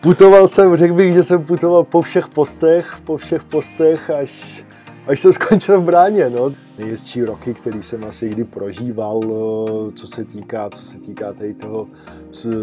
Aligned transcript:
putoval 0.00 0.48
jsem, 0.48 0.76
řekl 0.76 0.94
bych, 0.94 1.14
že 1.14 1.22
jsem 1.22 1.44
putoval 1.44 1.84
po 1.84 2.02
všech 2.02 2.28
postech, 2.28 2.96
po 3.04 3.16
všech 3.16 3.44
postech, 3.44 4.10
až, 4.10 4.64
až 5.06 5.20
jsem 5.20 5.32
skončil 5.42 5.80
v 5.80 5.84
bráně. 5.84 6.30
No. 6.30 6.52
Nejhezčí 6.78 7.24
roky, 7.24 7.54
který 7.54 7.82
jsem 7.82 8.04
asi 8.04 8.28
kdy 8.28 8.44
prožíval, 8.44 9.20
eh, 9.24 9.92
co 9.92 10.06
se 10.06 10.24
týká, 10.24 10.70
co 10.70 10.82
se 10.82 10.98
týká 10.98 11.32
tady 11.32 11.54
toho 11.54 11.86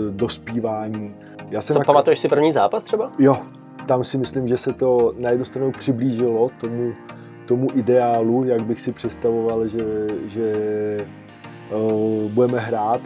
dospívání. 0.09 1.15
Já 1.49 1.61
jsem 1.61 1.73
Co, 1.73 1.79
jako... 1.79 1.91
pamatuješ 1.91 2.19
si 2.19 2.27
první 2.27 2.51
zápas 2.51 2.83
třeba? 2.83 3.11
Jo, 3.19 3.37
tam 3.85 4.03
si 4.03 4.17
myslím, 4.17 4.47
že 4.47 4.57
se 4.57 4.73
to 4.73 5.13
na 5.19 5.29
jednu 5.29 5.45
stranu 5.45 5.71
přiblížilo 5.71 6.49
tomu, 6.61 6.93
tomu 7.45 7.67
ideálu, 7.73 8.45
jak 8.45 8.63
bych 8.63 8.81
si 8.81 8.91
představoval, 8.91 9.67
že, 9.67 10.07
že 10.25 10.51
uh, 11.71 12.31
budeme 12.31 12.59
hrát. 12.59 13.01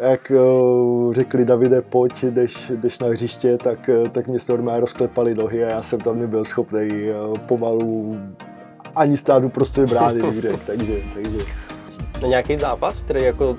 Jak 0.00 0.32
uh, 0.34 1.14
řekli 1.14 1.44
Davide, 1.44 1.82
pojď, 1.82 2.24
jdeš, 2.24 2.70
jdeš 2.70 2.98
na 2.98 3.06
hřiště, 3.06 3.58
tak, 3.58 3.90
tak 4.12 4.26
mě 4.26 4.38
normálně 4.48 4.80
rozklepali 4.80 5.34
nohy 5.34 5.64
a 5.64 5.68
já 5.68 5.82
jsem 5.82 6.00
tam 6.00 6.18
nebyl 6.18 6.44
schopný 6.44 6.88
uh, 7.30 7.38
pomalu 7.38 8.16
ani 8.94 9.16
stát 9.16 9.44
uprostřed 9.44 9.90
brány, 9.90 10.22
bych 10.22 10.40
řekl, 10.42 10.60
takže, 10.66 10.94
takže. 11.14 11.38
Na 12.22 12.28
nějaký 12.28 12.56
zápas, 12.56 13.04
který 13.04 13.24
jako, 13.24 13.56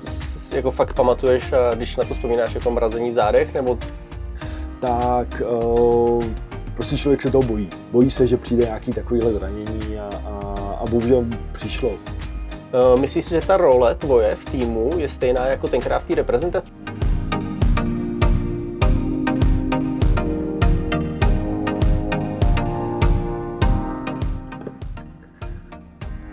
jako 0.54 0.70
fakt 0.70 0.94
pamatuješ, 0.94 1.52
když 1.74 1.96
na 1.96 2.04
to 2.04 2.14
vzpomínáš 2.14 2.54
jako 2.54 2.70
mrazení 2.70 3.10
v 3.10 3.14
zádech, 3.14 3.54
nebo 3.54 3.78
tak 4.80 5.42
uh, 5.62 6.24
prostě 6.74 6.96
člověk 6.96 7.22
se 7.22 7.30
toho 7.30 7.42
bojí. 7.42 7.68
Bojí 7.92 8.10
se, 8.10 8.26
že 8.26 8.36
přijde 8.36 8.64
nějaký 8.64 8.92
takovýhle 8.92 9.32
zranění 9.32 9.98
a, 9.98 10.10
a, 10.24 10.58
a 10.80 10.86
bohužel 10.90 11.24
přišlo. 11.52 11.90
Uh, 12.68 13.00
myslíš 13.00 13.24
si, 13.24 13.30
že 13.30 13.46
ta 13.46 13.56
role 13.56 13.94
tvoje 13.94 14.34
v 14.34 14.44
týmu 14.50 14.98
je 14.98 15.08
stejná 15.08 15.46
jako 15.46 15.68
tenkrát 15.68 15.98
v 15.98 16.06
té 16.06 16.14
reprezentaci? 16.14 16.72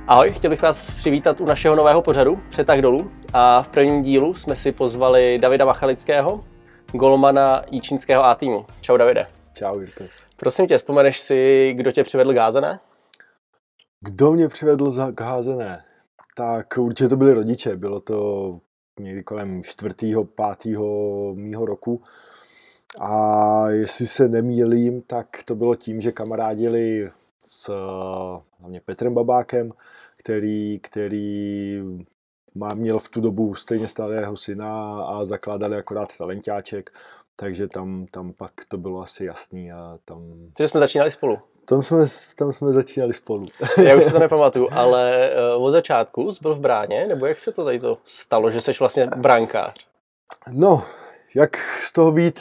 Ahoj, 0.08 0.32
chtěl 0.32 0.50
bych 0.50 0.62
vás 0.62 0.92
přivítat 0.98 1.42
u 1.42 1.46
našeho 1.46 1.76
nového 1.76 2.02
pořadu 2.02 2.40
Přetah 2.50 2.80
dolů 2.80 3.12
a 3.34 3.64
v 3.64 3.68
prvním 3.68 4.02
dílu 4.02 4.34
jsme 4.34 4.56
si 4.56 4.72
pozvali 4.72 5.40
Davida 5.40 5.66
Machalického, 5.66 6.44
golmana 6.92 7.64
Jíčínského 7.72 8.26
A 8.26 8.36
týmu. 8.36 8.66
Čau 8.82 8.98
Davide. 8.98 9.28
Čau 9.54 9.80
Jirko. 9.80 10.04
Prosím 10.38 10.68
tě, 10.68 10.78
vzpomeneš 10.78 11.20
si, 11.20 11.74
kdo 11.78 11.92
tě 11.92 12.04
přivedl 12.04 12.34
k 12.34 12.38
házené? 12.38 12.80
Kdo 14.00 14.32
mě 14.32 14.48
přivedl 14.48 15.12
k 15.16 15.22
házené? 15.22 15.84
Tak 16.38 16.78
určitě 16.78 17.10
to 17.10 17.18
byli 17.18 17.34
rodiče. 17.34 17.76
Bylo 17.76 18.00
to 18.00 18.60
někdy 19.00 19.24
kolem 19.24 19.64
čtvrtého, 19.64 20.26
pátého 20.26 21.34
mýho 21.36 21.66
roku. 21.66 22.02
A 23.00 23.70
jestli 23.70 24.08
se 24.08 24.28
nemýlím, 24.28 25.02
tak 25.02 25.28
to 25.46 25.56
bylo 25.56 25.76
tím, 25.76 26.02
že 26.02 26.12
kamarádili 26.12 27.12
s 27.46 27.72
hlavně 28.60 28.82
Petrem 28.82 29.14
Babákem, 29.14 29.72
který, 30.20 30.80
který 30.80 31.80
má, 32.56 32.74
měl 32.74 33.00
v 33.00 33.10
tu 33.10 33.22
dobu 33.22 33.56
stejně 33.56 33.88
starého 33.88 34.38
syna 34.38 35.02
a 35.04 35.26
zakládali 35.26 35.78
akorát 35.78 36.18
talentáček, 36.18 36.94
takže 37.36 37.68
tam, 37.68 38.06
tam 38.12 38.34
pak 38.34 38.52
to 38.68 38.78
bylo 38.78 39.02
asi 39.02 39.26
jasný 39.26 39.72
a 39.72 39.98
tam... 40.06 40.22
Takže 40.54 40.68
jsme 40.68 40.80
začínali 40.80 41.12
spolu. 41.12 41.38
Tam 41.66 41.84
jsme, 41.84 42.06
tam 42.36 42.54
jsme 42.54 42.72
začínali 42.72 43.14
spolu. 43.14 43.48
Já 43.84 43.96
už 43.96 44.06
si 44.06 44.12
to 44.12 44.20
nepamatuju, 44.26 44.68
ale 44.72 45.32
uh, 45.56 45.66
od 45.66 45.72
začátku 45.72 46.32
jsi 46.32 46.40
byl 46.42 46.56
v 46.56 46.60
bráně, 46.60 47.08
nebo 47.08 47.26
jak 47.26 47.40
se 47.40 47.52
to 47.52 47.66
tady 47.66 47.80
to 47.80 47.98
stalo, 48.06 48.52
že 48.52 48.62
jsi 48.62 48.72
vlastně 48.80 49.08
brankář? 49.18 49.74
No, 50.52 50.84
jak 51.36 51.58
z 51.82 51.94
toho 51.94 52.12
být 52.12 52.40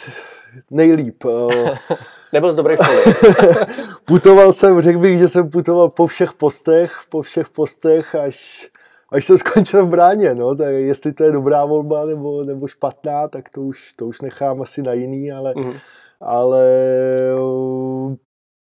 nejlíp. 0.71 1.25
Eh, 1.25 1.79
Nebyl 2.33 2.53
z 2.53 2.57
dobré 2.57 2.77
školy. 2.77 3.15
putoval 4.05 4.53
jsem, 4.53 4.81
řekl 4.81 4.99
bych, 4.99 5.19
že 5.19 5.29
jsem 5.29 5.51
putoval 5.51 5.89
po 5.89 6.07
všech 6.07 6.33
postech, 6.33 6.93
po 7.09 7.23
všech 7.23 7.49
postech, 7.49 8.15
až 8.15 8.69
až 9.13 9.25
jsem 9.25 9.39
skončil 9.39 9.87
v 9.87 9.89
bráně, 9.89 10.35
no, 10.35 10.57
tak 10.57 10.75
jestli 10.75 11.13
to 11.13 11.25
je 11.25 11.33
dobrá 11.33 11.65
volba 11.65 12.05
nebo, 12.05 12.45
nebo 12.45 12.67
špatná, 12.67 13.29
tak 13.29 13.49
to 13.49 13.63
už, 13.63 13.93
to 13.93 14.07
už 14.07 14.21
nechám 14.21 14.63
asi 14.63 14.83
na 14.83 14.93
jiný, 14.93 15.33
ale, 15.33 15.53
mm. 15.57 15.73
ale 16.21 16.67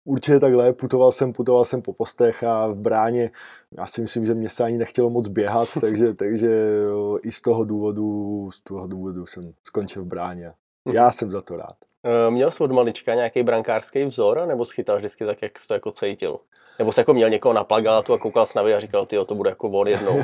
určitě 0.04 0.40
takhle, 0.40 0.72
putoval 0.72 1.12
jsem, 1.12 1.32
putoval 1.32 1.64
jsem 1.64 1.82
po 1.82 1.92
postech 1.92 2.44
a 2.44 2.66
v 2.66 2.74
bráně, 2.74 3.30
já 3.78 3.86
si 3.86 4.00
myslím, 4.00 4.26
že 4.26 4.34
mě 4.34 4.48
se 4.48 4.64
ani 4.64 4.78
nechtělo 4.78 5.10
moc 5.10 5.28
běhat, 5.28 5.68
takže, 5.80 6.14
takže 6.14 6.86
uh, 6.90 7.18
i 7.22 7.32
z 7.32 7.40
toho 7.40 7.64
důvodu, 7.64 8.50
z 8.50 8.60
toho 8.60 8.86
důvodu 8.86 9.26
jsem 9.26 9.52
skončil 9.62 10.02
v 10.02 10.06
bráně. 10.06 10.52
Mhm. 10.84 10.96
Já 10.96 11.12
jsem 11.12 11.30
za 11.30 11.42
to 11.42 11.56
rád. 11.56 11.76
Eh, 12.04 12.30
měl 12.30 12.50
jsi 12.50 12.62
od 12.62 12.72
malička 12.72 13.14
nějaký 13.14 13.42
brankářský 13.42 14.04
vzor, 14.04 14.46
nebo 14.46 14.64
schytal 14.64 14.96
vždycky 14.96 15.24
tak, 15.24 15.42
jak 15.42 15.58
jsi 15.58 15.68
to 15.68 15.74
jako 15.74 15.90
cítil? 15.90 16.38
Nebo 16.78 16.92
jsi 16.92 17.00
jako 17.00 17.14
měl 17.14 17.30
někoho 17.30 17.52
na 17.52 17.64
plagátu 17.64 18.12
a 18.12 18.18
koukal 18.18 18.46
jsi 18.46 18.58
na 18.58 18.62
a 18.62 18.80
říkal, 18.80 19.06
ty 19.06 19.16
to 19.26 19.34
bude 19.34 19.50
jako 19.50 19.68
von 19.68 19.88
jednou? 19.88 20.22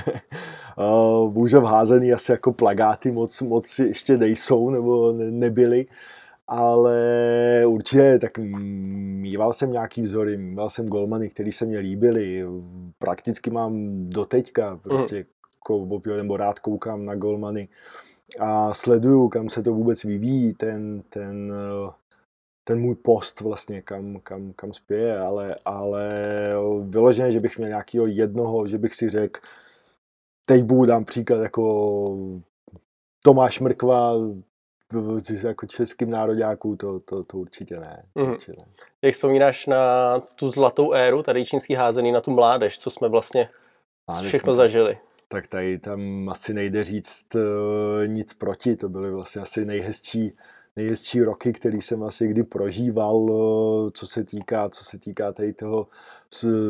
Bohužel 1.29 1.61
v 1.61 1.65
házení 1.65 2.13
asi 2.13 2.33
jako 2.33 2.53
plagáty 2.53 3.11
moc, 3.11 3.43
moc 3.43 3.79
ještě 3.79 4.17
nejsou, 4.17 4.71
nebo 4.71 5.13
ne, 5.13 5.31
nebyly 5.31 5.87
ale 6.51 7.01
určitě 7.67 8.19
tak 8.19 8.39
mýval 8.39 9.53
jsem 9.53 9.73
nějaký 9.73 10.03
vzory, 10.03 10.37
mýval 10.37 10.71
jsem 10.71 10.87
golmany, 10.87 11.29
který 11.29 11.53
se 11.53 11.67
mě 11.67 11.79
líbily, 11.79 12.45
prakticky 12.99 13.51
mám 13.51 13.75
doteďka, 14.09 14.77
prostě 14.77 15.27
mm. 16.07 16.17
nebo 16.17 16.37
rád 16.37 16.59
koukám 16.59 17.05
na 17.05 17.15
golmany 17.15 17.69
a 18.39 18.75
sleduju, 18.75 19.29
kam 19.29 19.49
se 19.49 19.63
to 19.63 19.75
vůbec 19.75 20.05
vyvíjí, 20.05 20.55
ten, 20.55 21.03
ten 21.09 21.53
ten 22.71 22.81
můj 22.81 22.95
post 22.95 23.41
vlastně, 23.41 23.83
kam, 23.83 24.21
kam, 24.21 24.53
kam 24.53 24.73
spěje, 24.73 25.19
ale, 25.19 25.57
ale 25.65 26.11
vyloženě, 26.83 27.33
že 27.33 27.41
bych 27.41 27.59
měl 27.59 27.69
nějakého 27.69 28.07
jednoho, 28.07 28.67
že 28.67 28.79
bych 28.79 28.95
si 28.95 29.11
řekl, 29.11 29.41
teď 30.45 30.63
budu 30.65 30.85
dám 30.85 31.05
příklad 31.05 31.43
jako 31.43 32.39
Tomáš 33.25 33.61
Mrkva, 33.61 34.15
jako 35.43 35.67
českým 35.67 36.11
nároďáků, 36.11 36.77
to, 36.77 37.01
to, 37.01 37.25
to 37.25 37.39
určitě 37.39 37.81
ne. 37.81 38.03
Mm. 38.15 38.31
Určitě 38.31 38.53
ne. 38.59 38.65
Jak 39.03 39.15
vzpomínáš 39.15 39.67
na 39.67 40.19
tu 40.21 40.49
zlatou 40.49 40.93
éru, 40.93 41.23
tady 41.23 41.47
čínský 41.47 41.75
házený, 41.75 42.13
na 42.13 42.21
tu 42.21 42.31
mládež, 42.31 42.79
co 42.79 42.91
jsme 42.91 43.09
vlastně 43.09 43.49
mládež 44.09 44.29
všechno 44.29 44.53
jsme, 44.53 44.63
zažili? 44.63 44.99
Tak 45.29 45.47
tady 45.47 45.79
tam 45.79 46.29
asi 46.29 46.55
nejde 46.55 46.85
říct 46.85 47.35
uh, 47.35 47.41
nic 48.07 48.35
proti, 48.35 48.77
to 48.77 48.89
byly 48.89 49.11
vlastně 49.11 49.43
asi 49.43 49.65
nejhezčí 49.65 50.33
nejhezčí 50.77 51.23
roky, 51.23 51.53
který 51.53 51.81
jsem 51.81 52.03
asi 52.03 52.29
kdy 52.29 52.43
prožíval, 52.43 53.27
eh, 53.31 53.91
co 53.95 54.07
se 54.07 54.25
týká, 54.25 54.69
co 54.69 54.85
se 54.85 54.99
týká 54.99 55.33
tady 55.33 55.53
toho 55.53 55.89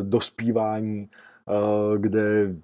dospívání, 0.02 1.08
eh, 1.48 1.98
kde 1.98 2.54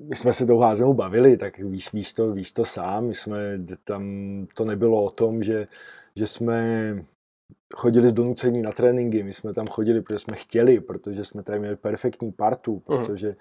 my 0.00 0.16
jsme 0.16 0.32
se 0.32 0.46
tou 0.46 0.58
házenou 0.58 0.94
bavili, 0.94 1.36
tak 1.36 1.58
víš, 1.58 1.92
víš, 1.92 2.12
to, 2.12 2.32
víš 2.32 2.52
to 2.52 2.64
sám, 2.64 3.06
my 3.06 3.14
jsme 3.14 3.58
tam, 3.84 4.04
to 4.54 4.64
nebylo 4.64 5.04
o 5.04 5.10
tom, 5.10 5.42
že, 5.42 5.66
že 6.16 6.26
jsme 6.26 6.94
chodili 7.74 8.08
z 8.08 8.12
donucení 8.12 8.62
na 8.62 8.72
tréninky, 8.72 9.22
my 9.22 9.32
jsme 9.32 9.54
tam 9.54 9.66
chodili, 9.66 10.02
protože 10.02 10.18
jsme 10.18 10.36
chtěli, 10.36 10.80
protože 10.80 11.24
jsme 11.24 11.42
tady 11.42 11.58
měli 11.58 11.76
perfektní 11.76 12.32
partu, 12.32 12.72
mhm. 12.72 12.98
protože 12.98 13.28
mm 13.28 13.34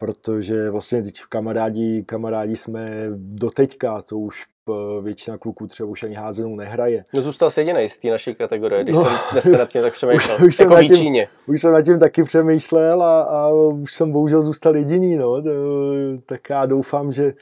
protože 0.00 0.70
vlastně 0.70 1.02
teď 1.02 1.20
kamarádi, 1.28 2.04
kamarádi 2.06 2.56
jsme 2.56 3.06
do 3.14 3.50
teďka, 3.50 4.02
to 4.02 4.18
už 4.18 4.46
většina 5.02 5.38
kluků 5.38 5.66
třeba 5.66 5.88
už 5.88 6.02
ani 6.02 6.14
házenou 6.14 6.56
nehraje. 6.56 7.04
No 7.14 7.22
zůstal 7.22 7.50
jsi 7.50 7.60
jediný 7.60 7.88
z 7.88 7.98
té 7.98 8.08
naší 8.08 8.34
kategorie, 8.34 8.82
když 8.82 8.96
no, 8.96 9.04
jsem 9.04 9.12
dneska 9.32 9.58
nad 9.58 9.68
tím 9.68 9.82
tak 9.82 9.92
přemýšlel, 9.94 10.36
už, 10.36 10.42
už 10.42 10.58
jako 10.60 10.76
jsem 10.76 10.88
tím, 10.88 11.16
Už 11.46 11.60
jsem 11.60 11.72
nad 11.72 11.82
tím 11.82 11.98
taky 11.98 12.22
přemýšlel 12.22 13.02
a, 13.02 13.22
a 13.22 13.48
už 13.52 13.92
jsem 13.92 14.12
bohužel 14.12 14.42
zůstal 14.42 14.76
jediný, 14.76 15.16
no, 15.16 15.42
tak 16.26 16.50
já 16.50 16.66
doufám, 16.66 17.12
že 17.12 17.32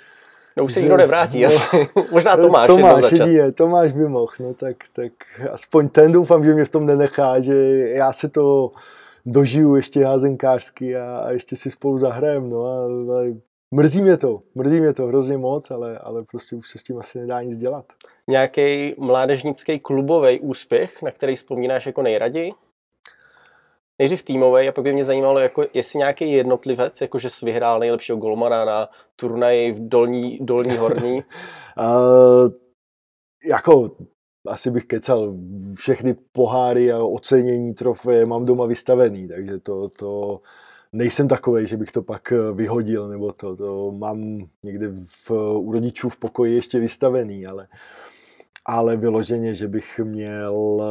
No 0.58 0.64
už 0.64 0.72
se 0.74 0.80
nikdo 0.80 0.96
nevrátí, 0.96 1.42
no, 1.42 1.48
asi. 1.48 1.88
možná 2.12 2.36
Tomáš. 2.36 2.66
Tomáš, 2.66 3.12
jedině, 3.12 3.52
Tomáš 3.52 3.92
by 3.92 4.08
mohl, 4.08 4.32
no 4.40 4.54
tak, 4.54 4.76
tak 4.92 5.12
aspoň 5.52 5.88
ten 5.88 6.12
doufám, 6.12 6.44
že 6.44 6.54
mě 6.54 6.64
v 6.64 6.68
tom 6.68 6.86
nenechá, 6.86 7.40
že 7.40 7.54
já 7.88 8.12
se 8.12 8.28
to 8.28 8.70
dožiju 9.26 9.76
ještě 9.76 10.04
házenkářsky 10.04 10.96
a, 10.96 11.18
a 11.18 11.30
ještě 11.30 11.56
si 11.56 11.70
spolu 11.70 11.98
zahrajem, 11.98 12.50
no 12.50 12.64
a, 12.64 12.84
a 13.20 13.36
mrzí 13.74 14.02
mě 14.02 14.16
to, 14.16 14.42
mrzí 14.54 14.80
mě 14.80 14.92
to 14.92 15.06
hrozně 15.06 15.38
moc, 15.38 15.70
ale, 15.70 15.98
ale 15.98 16.24
prostě 16.24 16.56
už 16.56 16.70
se 16.70 16.78
s 16.78 16.82
tím 16.82 16.98
asi 16.98 17.18
nedá 17.18 17.42
nic 17.42 17.56
dělat. 17.56 17.84
Nějaký 18.28 18.94
mládežnický 18.98 19.78
klubový 19.78 20.40
úspěch, 20.40 21.02
na 21.02 21.10
který 21.10 21.36
vzpomínáš 21.36 21.86
jako 21.86 22.02
nejraději? 22.02 22.52
Nejdřív 23.98 24.22
týmový 24.22 24.68
a 24.68 24.72
pak 24.72 24.84
by 24.84 24.92
mě 24.92 25.04
zajímalo, 25.04 25.38
jako 25.38 25.64
jestli 25.74 25.98
nějaký 25.98 26.32
jednotlivec, 26.32 27.00
jako 27.00 27.18
že 27.18 27.30
jsi 27.30 27.46
vyhrál 27.46 27.78
nejlepšího 27.78 28.18
golmana 28.18 28.64
na 28.64 28.88
turnaji 29.16 29.72
v 29.72 29.88
dolní, 29.88 30.38
dolní 30.40 30.76
horní. 30.76 31.14
uh, 31.78 32.50
jako 33.44 33.90
asi 34.46 34.70
bych 34.70 34.84
kecal 34.84 35.34
všechny 35.74 36.16
poháry 36.32 36.92
a 36.92 37.02
ocenění 37.02 37.74
trofeje 37.74 38.26
mám 38.26 38.44
doma 38.44 38.66
vystavený, 38.66 39.28
takže 39.28 39.58
to, 39.58 39.88
to 39.88 40.40
nejsem 40.92 41.28
takový, 41.28 41.66
že 41.66 41.76
bych 41.76 41.92
to 41.92 42.02
pak 42.02 42.32
vyhodil, 42.52 43.08
nebo 43.08 43.32
to, 43.32 43.56
to 43.56 43.92
mám 43.92 44.48
někde 44.62 44.88
v, 45.24 45.30
u 45.58 45.72
rodičů 45.72 46.08
v 46.08 46.16
pokoji 46.16 46.54
ještě 46.54 46.80
vystavený, 46.80 47.46
ale, 47.46 47.68
ale 48.64 48.96
vyloženě, 48.96 49.54
že 49.54 49.68
bych 49.68 50.00
měl, 50.04 50.82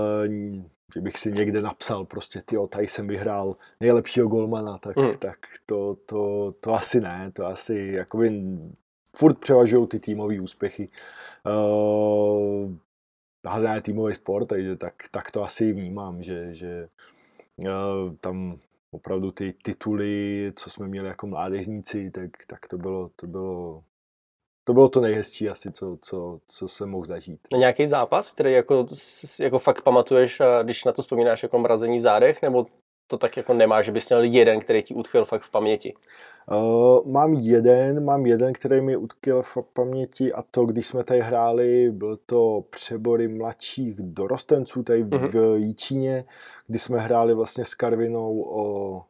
že 0.94 1.02
bych 1.02 1.20
si 1.20 1.32
někde 1.32 1.62
napsal 1.62 2.06
prostě, 2.06 2.42
ty 2.46 2.56
tady 2.70 2.88
jsem 2.88 3.08
vyhrál 3.08 3.56
nejlepšího 3.80 4.28
golmana, 4.28 4.78
tak, 4.78 4.96
mm. 4.96 5.14
tak 5.20 5.38
to, 5.66 5.98
to, 6.06 6.54
to, 6.60 6.74
asi 6.74 7.02
ne, 7.02 7.32
to 7.34 7.46
asi 7.46 7.92
jakoby 7.94 8.42
furt 9.16 9.40
převažují 9.40 9.88
ty 9.88 10.00
týmové 10.00 10.40
úspěchy. 10.40 10.88
Uh, 11.46 12.72
je 13.76 13.82
týmový 13.82 14.14
sport, 14.14 14.46
takže 14.46 14.76
tak, 14.76 14.94
tak 15.12 15.32
to 15.32 15.44
asi 15.44 15.74
vnímám, 15.74 16.24
že, 16.24 16.54
že 16.54 16.88
uh, 17.58 18.16
tam 18.20 18.60
opravdu 18.92 19.32
ty 19.32 19.54
tituly, 19.64 20.52
co 20.56 20.70
jsme 20.70 20.88
měli 20.88 21.08
jako 21.08 21.28
mládežníci, 21.28 22.12
tak, 22.12 22.30
tak 22.48 22.68
to 22.68 22.78
bylo, 22.78 23.10
to 23.16 23.28
bylo 23.28 23.84
to 24.68 24.74
bylo 24.74 24.90
to 24.90 25.02
nejhezčí 25.02 25.50
asi, 25.50 25.72
co, 25.72 25.98
co, 26.02 26.40
co 26.48 26.68
jsem 26.68 26.90
mohl 26.90 27.06
zažít. 27.06 27.40
Na 27.54 27.60
nějaký 27.60 27.88
zápas, 27.88 28.34
který 28.34 28.52
jako, 28.52 28.86
jako 29.40 29.60
fakt 29.60 29.82
pamatuješ, 29.82 30.42
když 30.64 30.84
na 30.84 30.92
to 30.92 31.02
vzpomínáš 31.02 31.44
jako 31.44 31.60
mrazení 31.60 31.98
v 31.98 32.02
zádech, 32.02 32.42
nebo 32.42 32.66
to 33.08 33.18
tak 33.18 33.38
jako 33.38 33.54
nemá, 33.54 33.82
že 33.82 33.92
bys 33.92 34.10
měl 34.10 34.24
jeden, 34.24 34.60
který 34.60 34.84
ti 34.84 34.94
utkvěl 34.94 35.26
fakt 35.26 35.42
v 35.42 35.52
paměti? 35.52 35.94
Uh, 36.52 37.12
mám 37.12 37.34
jeden, 37.34 38.06
mám 38.06 38.26
jeden, 38.26 38.54
který 38.54 38.82
mi 38.82 38.98
utkvěl 38.98 39.42
v 39.42 39.58
paměti 39.74 40.34
a 40.34 40.42
to, 40.42 40.66
když 40.66 40.88
jsme 40.88 41.04
tady 41.04 41.20
hráli, 41.20 41.92
byl 41.92 42.18
to 42.26 42.64
přebory 42.70 43.28
mladších 43.28 43.96
dorostenců 44.00 44.84
tady 44.84 45.04
uh-huh. 45.04 45.28
v 45.28 45.36
mhm. 45.36 45.64
Jíčíně, 45.64 46.26
kdy 46.68 46.80
jsme 46.80 47.00
hráli 47.00 47.34
vlastně 47.34 47.66
s 47.66 47.76
Karvinou 47.76 48.42
o 48.42 49.04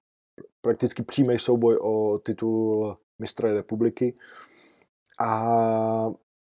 prakticky 0.61 1.03
přímý 1.03 1.39
souboj 1.39 1.77
o 1.81 2.19
titul 2.23 2.95
mistra 3.19 3.53
republiky. 3.53 4.15
A 5.19 6.11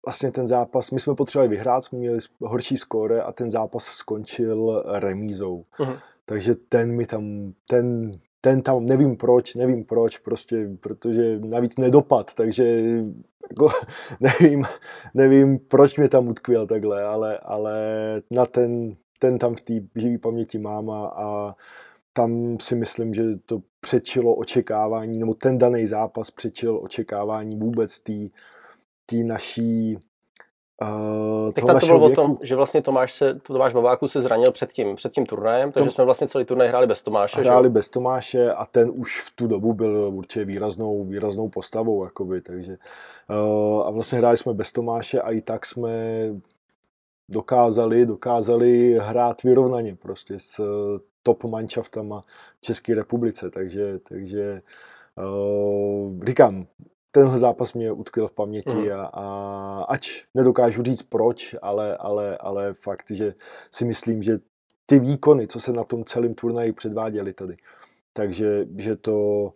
vlastně 0.06 0.30
ten 0.32 0.48
zápas, 0.48 0.90
my 0.90 1.00
jsme 1.00 1.14
potřebovali 1.14 1.48
vyhrát, 1.48 1.84
jsme 1.84 1.98
měli 1.98 2.18
horší 2.40 2.76
skóre 2.76 3.22
a 3.22 3.32
ten 3.32 3.50
zápas 3.50 3.84
skončil 3.84 4.84
remízou. 4.86 5.64
Uh-huh. 5.78 5.98
Takže 6.24 6.54
ten 6.54 6.96
mi 6.96 7.06
tam, 7.06 7.52
ten, 7.68 8.12
ten 8.40 8.62
tam, 8.62 8.86
nevím 8.86 9.16
proč, 9.16 9.54
nevím 9.54 9.84
proč, 9.84 10.18
prostě, 10.18 10.68
protože 10.80 11.38
navíc 11.38 11.76
nedopad, 11.76 12.34
takže 12.34 12.82
jako, 13.50 13.68
nevím, 14.20 14.64
nevím, 15.14 15.58
proč 15.58 15.96
mě 15.96 16.08
tam 16.08 16.28
utkvěl 16.28 16.66
takhle, 16.66 17.02
ale, 17.02 17.38
ale 17.38 17.76
na 18.30 18.46
ten, 18.46 18.96
ten 19.18 19.38
tam 19.38 19.54
v 19.54 19.60
té 19.60 19.74
živý 19.96 20.18
paměti 20.18 20.58
mám 20.58 20.90
a, 20.90 21.06
a 21.06 21.54
tam 22.12 22.60
si 22.60 22.74
myslím, 22.74 23.14
že 23.14 23.22
to 23.46 23.62
přečilo 23.80 24.34
očekávání, 24.34 25.18
nebo 25.18 25.34
ten 25.34 25.58
daný 25.58 25.86
zápas 25.86 26.30
přečil 26.30 26.80
očekávání 26.82 27.58
vůbec 27.58 28.00
té 29.06 29.16
naší 29.24 29.98
Uh, 30.82 31.52
tak 31.52 31.64
tam 31.64 31.80
to 31.80 31.86
bylo 31.86 31.98
věku. 31.98 32.22
o 32.22 32.24
tom, 32.24 32.38
že 32.42 32.56
vlastně 32.56 32.82
Tomáš, 32.82 33.12
se, 33.12 33.34
Tomáš 33.34 33.72
Babáku 33.72 34.08
se 34.08 34.20
zranil 34.20 34.52
před 34.52 34.72
tím, 34.72 34.96
před 34.96 35.12
tím 35.12 35.26
turnajem, 35.26 35.72
takže 35.72 35.86
Tom, 35.86 35.92
jsme 35.92 36.04
vlastně 36.04 36.28
celý 36.28 36.44
turnaj 36.44 36.68
hráli 36.68 36.86
bez 36.86 37.02
Tomáše. 37.02 37.40
Hráli 37.40 37.66
že? 37.66 37.70
bez 37.70 37.88
Tomáše 37.88 38.52
a 38.52 38.66
ten 38.66 38.90
už 38.94 39.20
v 39.20 39.36
tu 39.36 39.46
dobu 39.46 39.72
byl 39.72 40.10
určitě 40.14 40.44
výraznou, 40.44 41.04
výraznou 41.04 41.48
postavou, 41.48 42.04
jakoby, 42.04 42.40
takže 42.40 42.78
uh, 43.30 43.86
a 43.86 43.90
vlastně 43.90 44.18
hráli 44.18 44.36
jsme 44.36 44.54
bez 44.54 44.72
Tomáše 44.72 45.20
a 45.20 45.30
i 45.30 45.40
tak 45.40 45.66
jsme 45.66 45.90
dokázali, 47.28 48.06
dokázali 48.06 48.98
hrát 49.02 49.42
vyrovnaně 49.42 49.96
prostě 49.96 50.34
s 50.38 50.60
top 51.22 51.44
manšaftama 51.44 52.24
v 52.58 52.60
České 52.60 52.94
republice, 52.94 53.50
takže, 53.50 53.98
takže 53.98 54.62
uh, 55.18 56.24
říkám, 56.24 56.66
tenhle 57.12 57.38
zápas 57.38 57.74
mě 57.74 57.92
utkvěl 57.92 58.28
v 58.28 58.32
paměti 58.32 58.74
mm. 58.74 58.92
a, 58.92 59.04
a 59.04 59.84
ač 59.88 60.24
nedokážu 60.34 60.82
říct 60.82 61.02
proč, 61.02 61.56
ale, 61.62 61.96
ale, 61.96 62.36
ale 62.36 62.74
fakt, 62.74 63.10
že 63.10 63.34
si 63.74 63.84
myslím, 63.84 64.22
že 64.22 64.38
ty 64.86 64.98
výkony, 64.98 65.46
co 65.46 65.60
se 65.60 65.72
na 65.72 65.84
tom 65.84 66.04
celém 66.04 66.34
turnaji 66.34 66.72
předváděly 66.72 67.32
tady, 67.32 67.56
takže 68.12 68.66
že 68.76 68.96
to, 68.96 69.50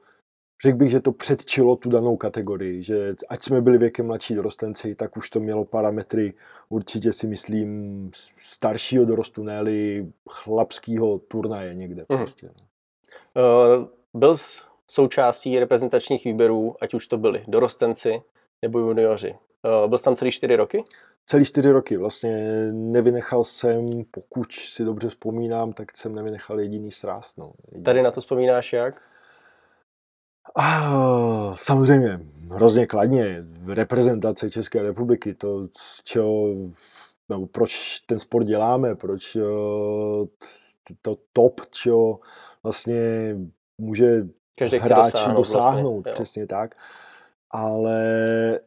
řekl 0.63 0.79
bych, 0.79 0.91
že 0.91 1.01
to 1.01 1.13
předčilo 1.13 1.77
tu 1.77 1.91
danou 1.91 2.17
kategorii, 2.17 2.83
že 2.83 3.15
ať 3.29 3.43
jsme 3.43 3.61
byli 3.61 3.79
věkem 3.79 4.07
mladší 4.07 4.35
dorostenci, 4.35 4.95
tak 4.95 5.17
už 5.17 5.31
to 5.31 5.41
mělo 5.41 5.65
parametry 5.65 6.35
určitě 6.69 7.13
si 7.13 7.27
myslím 7.27 8.11
staršího 8.37 9.05
dorostu, 9.05 9.43
ne 9.43 9.63
chlapského 10.31 11.19
turnaje 11.19 11.75
někde. 11.75 12.05
Mm. 12.09 12.19
Prostě. 12.19 12.51
Uh, 13.37 13.87
byl 14.15 14.37
jsi 14.37 14.61
součástí 14.91 15.59
reprezentačních 15.59 16.25
výběrů, 16.25 16.77
ať 16.81 16.95
už 16.95 17.07
to 17.07 17.19
byli 17.19 17.45
dorostenci 17.49 18.23
nebo 18.63 18.79
junioři. 18.79 19.35
Uh, 19.83 19.89
byl 19.89 19.99
jsi 19.99 20.05
tam 20.05 20.15
celý 20.15 20.31
čtyři 20.31 20.57
roky? 20.57 20.85
Celý 21.27 21.45
čtyři 21.45 21.71
roky. 21.71 21.97
Vlastně 21.97 22.49
nevynechal 22.73 23.45
jsem, 23.45 23.91
pokud 24.11 24.53
si 24.53 24.85
dobře 24.85 25.09
vzpomínám, 25.09 25.73
tak 25.73 25.97
jsem 25.97 26.15
nevynechal 26.15 26.61
jediný 26.61 26.91
sráz. 26.91 27.37
No. 27.37 27.53
Jediný 27.67 27.85
Tady 27.85 28.03
na 28.03 28.11
to 28.11 28.21
vzpomínáš 28.21 28.73
jak? 28.73 29.03
Ah, 30.57 31.55
samozřejmě, 31.55 32.21
hrozně 32.51 32.87
kladně. 32.87 33.45
Reprezentace 33.67 34.51
České 34.51 34.83
republiky, 34.83 35.35
to, 35.35 35.69
čeho, 36.05 36.47
nebo 37.29 37.47
proč 37.47 38.01
ten 38.07 38.19
sport 38.19 38.45
děláme, 38.45 38.95
proč 38.95 39.37
to 41.03 41.17
top, 41.33 41.61
čeho 41.71 42.21
vlastně 42.63 43.01
může 43.79 44.27
Každý 44.55 44.79
hráči 44.79 45.13
dosáhnout, 45.13 45.37
dosáhnout 45.37 46.03
vlastně, 46.03 46.13
přesně 46.13 46.43
jo. 46.43 46.47
tak. 46.49 46.75
Ale 47.51 48.01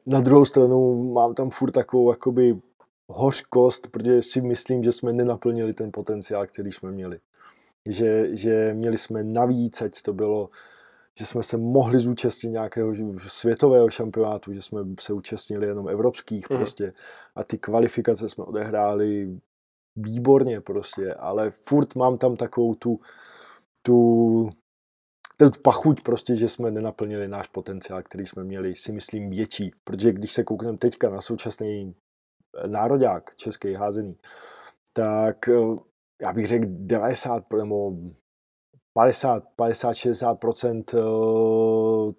na 0.06 0.22
druhou 0.22 0.46
stranu 0.46 1.12
mám 1.14 1.34
tam 1.34 1.50
furt 1.50 1.72
takovou 1.72 2.12
jakoby 2.12 2.60
hořkost, 3.08 3.88
protože 3.88 4.22
si 4.22 4.42
myslím, 4.42 4.84
že 4.84 4.92
jsme 4.92 5.14
nenaplnili 5.14 5.74
ten 5.74 5.92
potenciál, 5.92 6.48
který 6.48 6.72
jsme 6.72 6.92
měli. 6.92 7.20
Že, 7.86 8.36
že 8.36 8.74
měli 8.74 8.98
jsme 8.98 9.24
navíc, 9.24 9.82
ať 9.82 10.02
to 10.02 10.14
bylo 10.14 10.50
že 11.18 11.26
jsme 11.26 11.44
se 11.44 11.58
mohli 11.58 12.00
zúčastnit 12.00 12.50
nějakého 12.50 12.94
světového 13.28 13.90
šampionátu, 13.90 14.54
že 14.54 14.62
jsme 14.62 14.80
se 15.00 15.14
účastnili 15.14 15.68
jenom 15.68 15.90
evropských 15.90 16.50
mm. 16.50 16.58
prostě 16.58 16.94
a 17.36 17.44
ty 17.44 17.58
kvalifikace 17.58 18.30
jsme 18.30 18.44
odehráli 18.44 19.40
výborně 19.96 20.62
prostě, 20.62 21.14
ale 21.14 21.52
furt 21.52 21.96
mám 21.96 22.18
tam 22.18 22.36
takovou 22.36 22.76
tu, 22.76 23.00
tu 23.82 24.50
ten 25.38 25.52
pachuť 25.62 26.02
prostě, 26.02 26.36
že 26.36 26.50
jsme 26.50 26.72
nenaplnili 26.72 27.28
náš 27.28 27.48
potenciál, 27.48 28.04
který 28.04 28.26
jsme 28.26 28.44
měli, 28.44 28.76
si 28.76 28.92
myslím 28.92 29.30
větší, 29.30 29.72
protože 29.84 30.12
když 30.14 30.34
se 30.34 30.44
koukneme 30.44 30.78
teďka 30.78 31.10
na 31.10 31.22
současný 31.22 31.96
národák 32.68 33.36
český 33.36 33.74
házený, 33.74 34.18
tak 34.94 35.50
eh, 35.50 35.76
já 36.22 36.34
bych 36.34 36.48
řekl 36.48 36.66
90 36.70 37.54
nebo 37.54 37.92
50, 38.94 39.44
50, 39.56 39.92
60% 39.92 40.84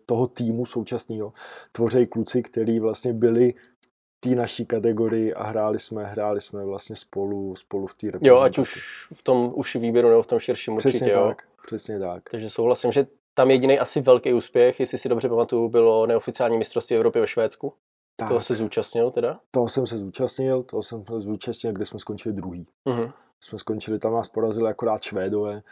toho 0.06 0.26
týmu 0.26 0.66
současného 0.66 1.32
tvoří 1.72 2.06
kluci, 2.06 2.42
kteří 2.42 2.80
vlastně 2.80 3.12
byli 3.12 3.52
v 3.52 4.20
té 4.20 4.28
naší 4.28 4.66
kategorii 4.66 5.34
a 5.34 5.44
hráli 5.44 5.78
jsme, 5.78 6.04
hráli 6.04 6.40
jsme 6.40 6.64
vlastně 6.64 6.96
spolu, 6.96 7.56
spolu 7.56 7.86
v 7.86 7.94
té 7.94 8.06
reprezentaci. 8.06 8.28
Jo, 8.28 8.44
ať 8.44 8.58
už 8.58 9.06
v 9.14 9.22
tom 9.22 9.52
už 9.54 9.76
výběru 9.76 10.08
nebo 10.08 10.22
v 10.22 10.26
tom 10.26 10.38
širším 10.38 10.76
přesně 10.76 11.00
určitě, 11.00 11.14
tak, 11.14 11.42
jo. 11.42 11.64
Přesně 11.66 11.98
tak. 11.98 12.30
Takže 12.30 12.50
souhlasím, 12.50 12.92
že 12.92 13.06
tam 13.38 13.50
jediný 13.50 13.78
asi 13.78 14.00
velký 14.00 14.34
úspěch, 14.34 14.80
jestli 14.80 14.98
si 14.98 15.08
dobře 15.08 15.28
pamatuju, 15.28 15.68
bylo 15.68 16.06
neoficiální 16.06 16.58
mistrovství 16.58 16.96
Evropy 16.96 17.20
ve 17.20 17.26
Švédsku. 17.26 17.72
Tak. 18.16 18.28
Toho 18.28 18.40
se 18.40 18.54
zúčastnil 18.54 19.10
teda? 19.10 19.40
Toho 19.50 19.68
jsem 19.68 19.86
se 19.86 19.98
zúčastnil, 19.98 20.62
toho 20.62 20.82
jsem 20.82 21.04
se 21.06 21.20
zúčastnil, 21.20 21.72
kde 21.72 21.84
jsme 21.84 21.98
skončili 21.98 22.34
druhý. 22.34 22.66
Uh-huh. 22.86 23.12
Jsme 23.40 23.58
skončili, 23.58 23.98
tam 23.98 24.12
nás 24.12 24.28
porazili 24.28 24.68
akorát 24.68 25.02
Švédové 25.02 25.62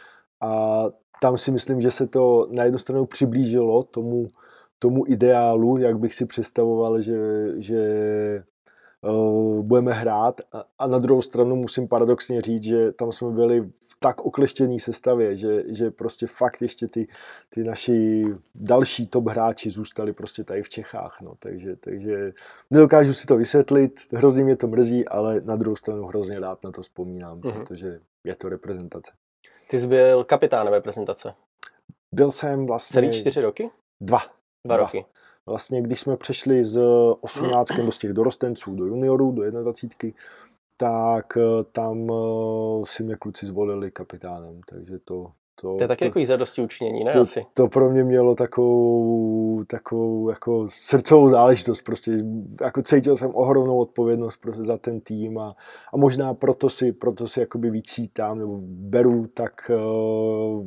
a 0.41 0.83
tam 1.21 1.39
si 1.39 1.51
myslím, 1.51 1.81
že 1.81 1.91
se 1.91 2.07
to 2.07 2.49
na 2.51 2.65
jednu 2.65 2.79
stranu 2.79 3.07
přiblížilo 3.07 3.83
tomu, 3.83 4.29
tomu 4.79 5.05
ideálu, 5.07 5.79
jak 5.79 5.99
bych 5.99 6.15
si 6.15 6.27
představoval, 6.27 7.01
že, 7.01 7.19
že 7.57 7.81
budeme 9.63 9.93
hrát 9.93 10.41
a, 10.79 10.87
na 10.87 10.99
druhou 10.99 11.23
stranu 11.23 11.57
musím 11.57 11.89
paradoxně 11.89 12.41
říct, 12.41 12.63
že 12.63 12.93
tam 12.93 13.13
jsme 13.13 13.31
byli 13.31 13.61
v 13.61 13.97
tak 13.99 14.21
okleštěné 14.21 14.79
sestavě, 14.79 15.37
že, 15.37 15.65
že 15.75 15.91
prostě 15.91 16.27
fakt 16.27 16.63
ještě 16.63 16.89
ty, 16.89 17.09
ty 17.49 17.65
naši 17.65 18.25
další 18.55 19.07
top 19.07 19.29
hráči 19.29 19.71
zůstali 19.71 20.13
prostě 20.13 20.45
tady 20.45 20.63
v 20.63 20.69
Čechách, 20.69 21.21
no, 21.21 21.35
takže, 21.39 21.77
takže 21.77 22.33
nedokážu 22.71 23.15
si 23.15 23.27
to 23.27 23.37
vysvětlit, 23.37 24.01
hrozně 24.13 24.45
mě 24.45 24.57
to 24.57 24.67
mrzí, 24.67 25.09
ale 25.09 25.41
na 25.41 25.57
druhou 25.57 25.77
stranu 25.77 26.07
hrozně 26.07 26.41
rád 26.41 26.65
na 26.65 26.71
to 26.71 26.83
vzpomínám, 26.83 27.41
mm-hmm. 27.41 27.53
protože 27.53 28.01
je 28.25 28.35
to 28.35 28.49
reprezentace. 28.49 29.13
Ty 29.71 29.81
jsi 29.81 29.87
byl 29.87 30.25
kapitánem 30.25 30.73
reprezentace. 30.73 31.35
Byl 32.13 32.31
jsem 32.31 32.67
vlastně... 32.67 32.95
Celý 32.95 33.21
čtyři 33.21 33.41
roky? 33.41 33.71
Dva. 34.01 34.19
Dva, 34.65 34.77
dva. 34.77 34.77
roky. 34.77 35.05
Vlastně, 35.47 35.83
když 35.83 36.01
jsme 36.01 36.17
přešli 36.17 36.65
z 36.65 36.81
18 37.21 37.77
nebo 37.77 37.93
z 37.93 37.99
těch 37.99 38.13
dorostenců 38.13 38.75
do 38.75 38.87
juniorů, 38.87 39.33
do 39.33 39.51
21, 39.51 40.11
tak 40.77 41.37
eh, 41.37 41.65
tam 41.73 42.11
eh, 42.11 42.83
si 42.85 43.03
mě 43.03 43.17
kluci 43.17 43.47
zvolili 43.47 43.91
kapitánem, 43.91 44.61
takže 44.69 44.99
to, 45.05 45.33
To, 45.61 45.77
to 45.77 45.85
je 45.85 45.89
taky 45.89 45.99
to, 45.99 46.05
jako 46.05 46.27
zadosti 46.27 46.63
učinění, 46.63 47.05
ne 47.05 47.13
to, 47.13 47.21
asi? 47.21 47.47
To 47.55 47.69
pro 47.69 47.91
mě 47.91 48.05
mělo 48.05 48.35
takovou, 48.35 49.65
takovou 49.65 50.31
jako 50.31 50.67
srdcovou 50.71 51.29
záležitost. 51.29 51.83
Prostě 51.83 52.25
jako 52.61 52.83
cítil 52.83 53.17
jsem 53.17 53.31
ohromnou 53.35 53.79
odpovědnost 53.79 54.37
prostě 54.37 54.65
za 54.65 54.77
ten 54.79 55.01
tým 55.01 55.39
a, 55.39 55.57
a 55.95 55.97
možná 55.97 56.35
proto 56.35 56.71
si, 56.71 56.93
proto 56.93 57.29
si 57.29 57.41
jakoby 57.41 57.71
vyčítám 57.71 58.39
nebo 58.39 58.59
beru 58.63 59.27
tak 59.27 59.71
uh, 59.71 60.67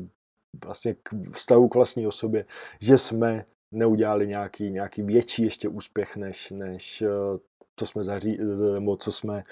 vlastně 0.66 0.96
k 1.04 1.10
vztahu 1.32 1.68
k 1.68 1.76
vlastní 1.76 2.08
osobě, 2.08 2.46
že 2.82 2.98
jsme 2.98 3.46
neudělali 3.72 4.28
nějaký, 4.28 4.70
nějaký 4.70 5.02
větší 5.02 5.44
ještě 5.44 5.70
úspěch, 5.70 6.16
než, 6.16 6.52
než 6.52 7.02
uh, 7.02 7.38
to 7.76 7.86
jsme 7.86 8.04
zaří, 8.04 8.38
nebo 8.74 8.98
co 8.98 9.12
jsme, 9.12 9.44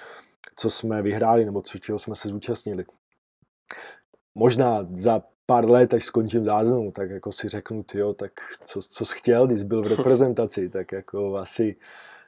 co 0.56 0.70
jsme 0.70 1.02
vyhráli, 1.02 1.46
nebo 1.46 1.62
co, 1.62 1.78
čeho 1.78 2.00
jsme 2.00 2.16
se 2.16 2.30
zúčastnili 2.30 2.86
možná 4.36 4.88
za 4.96 5.22
pár 5.46 5.70
let, 5.70 5.94
až 5.94 6.06
skončím 6.06 6.46
záznamu, 6.46 6.92
tak 6.92 7.10
jako 7.10 7.32
si 7.32 7.50
řeknu, 7.50 7.86
jo, 7.94 8.14
tak 8.14 8.32
co, 8.64 8.82
co 8.82 9.06
jsi 9.06 9.14
chtěl, 9.18 9.48
když 9.48 9.64
byl 9.64 9.84
v 9.84 9.88
reprezentaci, 9.98 10.70
tak 10.70 10.92
jako 10.92 11.36
asi, 11.36 11.76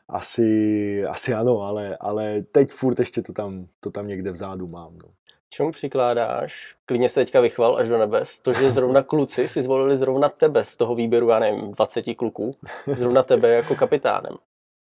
asi, 0.08 1.06
asi 1.06 1.34
ano, 1.34 1.62
ale, 1.62 1.98
ale 1.98 2.42
teď 2.42 2.72
furt 2.72 3.00
ještě 3.00 3.22
to 3.22 3.34
tam, 3.34 3.68
to 3.80 3.92
tam 3.92 4.08
někde 4.08 4.32
vzadu 4.32 4.68
mám. 4.68 4.98
No. 5.04 5.10
Čemu 5.50 5.72
přikládáš? 5.72 6.76
Klidně 6.86 7.10
se 7.10 7.16
teďka 7.16 7.42
vychval 7.42 7.78
až 7.78 7.90
do 7.90 7.98
nebes. 7.98 8.40
To, 8.40 8.54
že 8.54 8.72
zrovna 8.72 9.04
kluci 9.04 9.48
si 9.48 9.62
zvolili 9.62 9.98
zrovna 9.98 10.30
tebe 10.30 10.64
z 10.64 10.76
toho 10.76 10.96
výběru, 10.96 11.30
já 11.30 11.40
nevím, 11.40 11.72
20 11.72 12.04
kluků, 12.18 12.52
zrovna 12.98 13.24
tebe 13.24 13.50
jako 13.50 13.76
kapitánem. 13.76 14.36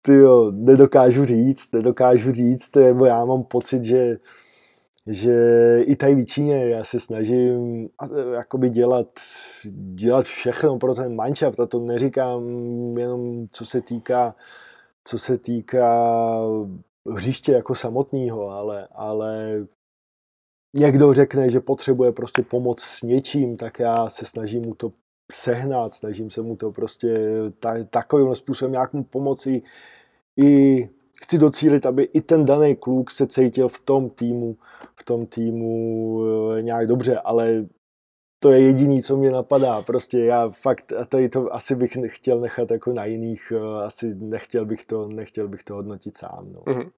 Ty 0.01 0.13
jo, 0.13 0.51
nedokážu 0.51 1.25
říct, 1.25 1.71
nedokážu 1.73 2.31
říct, 2.31 2.75
nebo 2.75 3.05
já 3.05 3.25
mám 3.25 3.43
pocit, 3.43 3.83
že 3.83 4.17
že 5.07 5.33
i 5.81 5.95
tady 5.95 6.15
v 6.15 6.25
Číně 6.25 6.69
já 6.69 6.83
se 6.83 6.99
snažím 6.99 7.89
jakoby 8.33 8.69
dělat, 8.69 9.07
dělat 9.93 10.25
všechno 10.25 10.77
pro 10.77 10.95
ten 10.95 11.21
a 11.21 11.65
to 11.67 11.79
neříkám 11.79 12.43
jenom 12.97 13.47
co 13.51 13.65
se 13.65 13.81
týká 13.81 14.35
co 15.03 15.17
se 15.17 15.37
týká 15.37 16.41
hřiště 17.13 17.51
jako 17.51 17.75
samotného, 17.75 18.49
ale, 18.49 18.87
ale 18.91 19.55
někdo 20.75 21.13
řekne, 21.13 21.49
že 21.49 21.59
potřebuje 21.59 22.11
prostě 22.11 22.41
pomoc 22.41 22.81
s 22.81 23.01
něčím, 23.01 23.57
tak 23.57 23.79
já 23.79 24.09
se 24.09 24.25
snažím 24.25 24.61
mu 24.61 24.75
to 24.75 24.91
sehnat, 25.31 25.95
snažím 25.95 26.29
se 26.29 26.41
mu 26.41 26.55
to 26.55 26.71
prostě 26.71 27.19
ta, 27.59 27.83
takovým 27.89 28.35
způsobem 28.35 28.71
nějak 28.71 28.93
mu 28.93 29.03
pomoci 29.03 29.61
i 30.38 30.89
chci 31.23 31.38
docílit, 31.38 31.85
aby 31.85 32.03
i 32.03 32.21
ten 32.21 32.45
daný 32.45 32.75
kluk 32.75 33.11
se 33.11 33.27
cítil 33.27 33.67
v 33.67 33.79
tom 33.79 34.09
týmu, 34.09 34.57
v 34.95 35.03
tom 35.03 35.25
týmu 35.25 36.21
eh, 36.57 36.61
nějak 36.61 36.88
dobře, 36.88 37.19
ale 37.19 37.65
to 38.39 38.51
je 38.51 38.61
jediný, 38.61 39.01
co 39.01 39.17
mě 39.17 39.31
napadá. 39.31 39.81
Prostě 39.81 40.19
já 40.19 40.49
fakt, 40.49 40.93
a 40.93 41.05
tady 41.05 41.29
to 41.29 41.53
asi 41.53 41.75
bych 41.75 41.97
chtěl 42.07 42.39
nechat 42.39 42.71
jako 42.71 42.93
na 42.93 43.05
jiných, 43.05 43.53
eh, 43.55 43.83
asi 43.83 44.15
nechtěl 44.15 44.65
bych 44.65 44.85
to, 44.85 45.07
nechtěl 45.07 45.47
bych 45.47 45.63
to 45.63 45.73
hodnotit 45.73 46.17
sám. 46.17 46.47
No. 46.53 46.59
Uh-huh. 46.59 46.89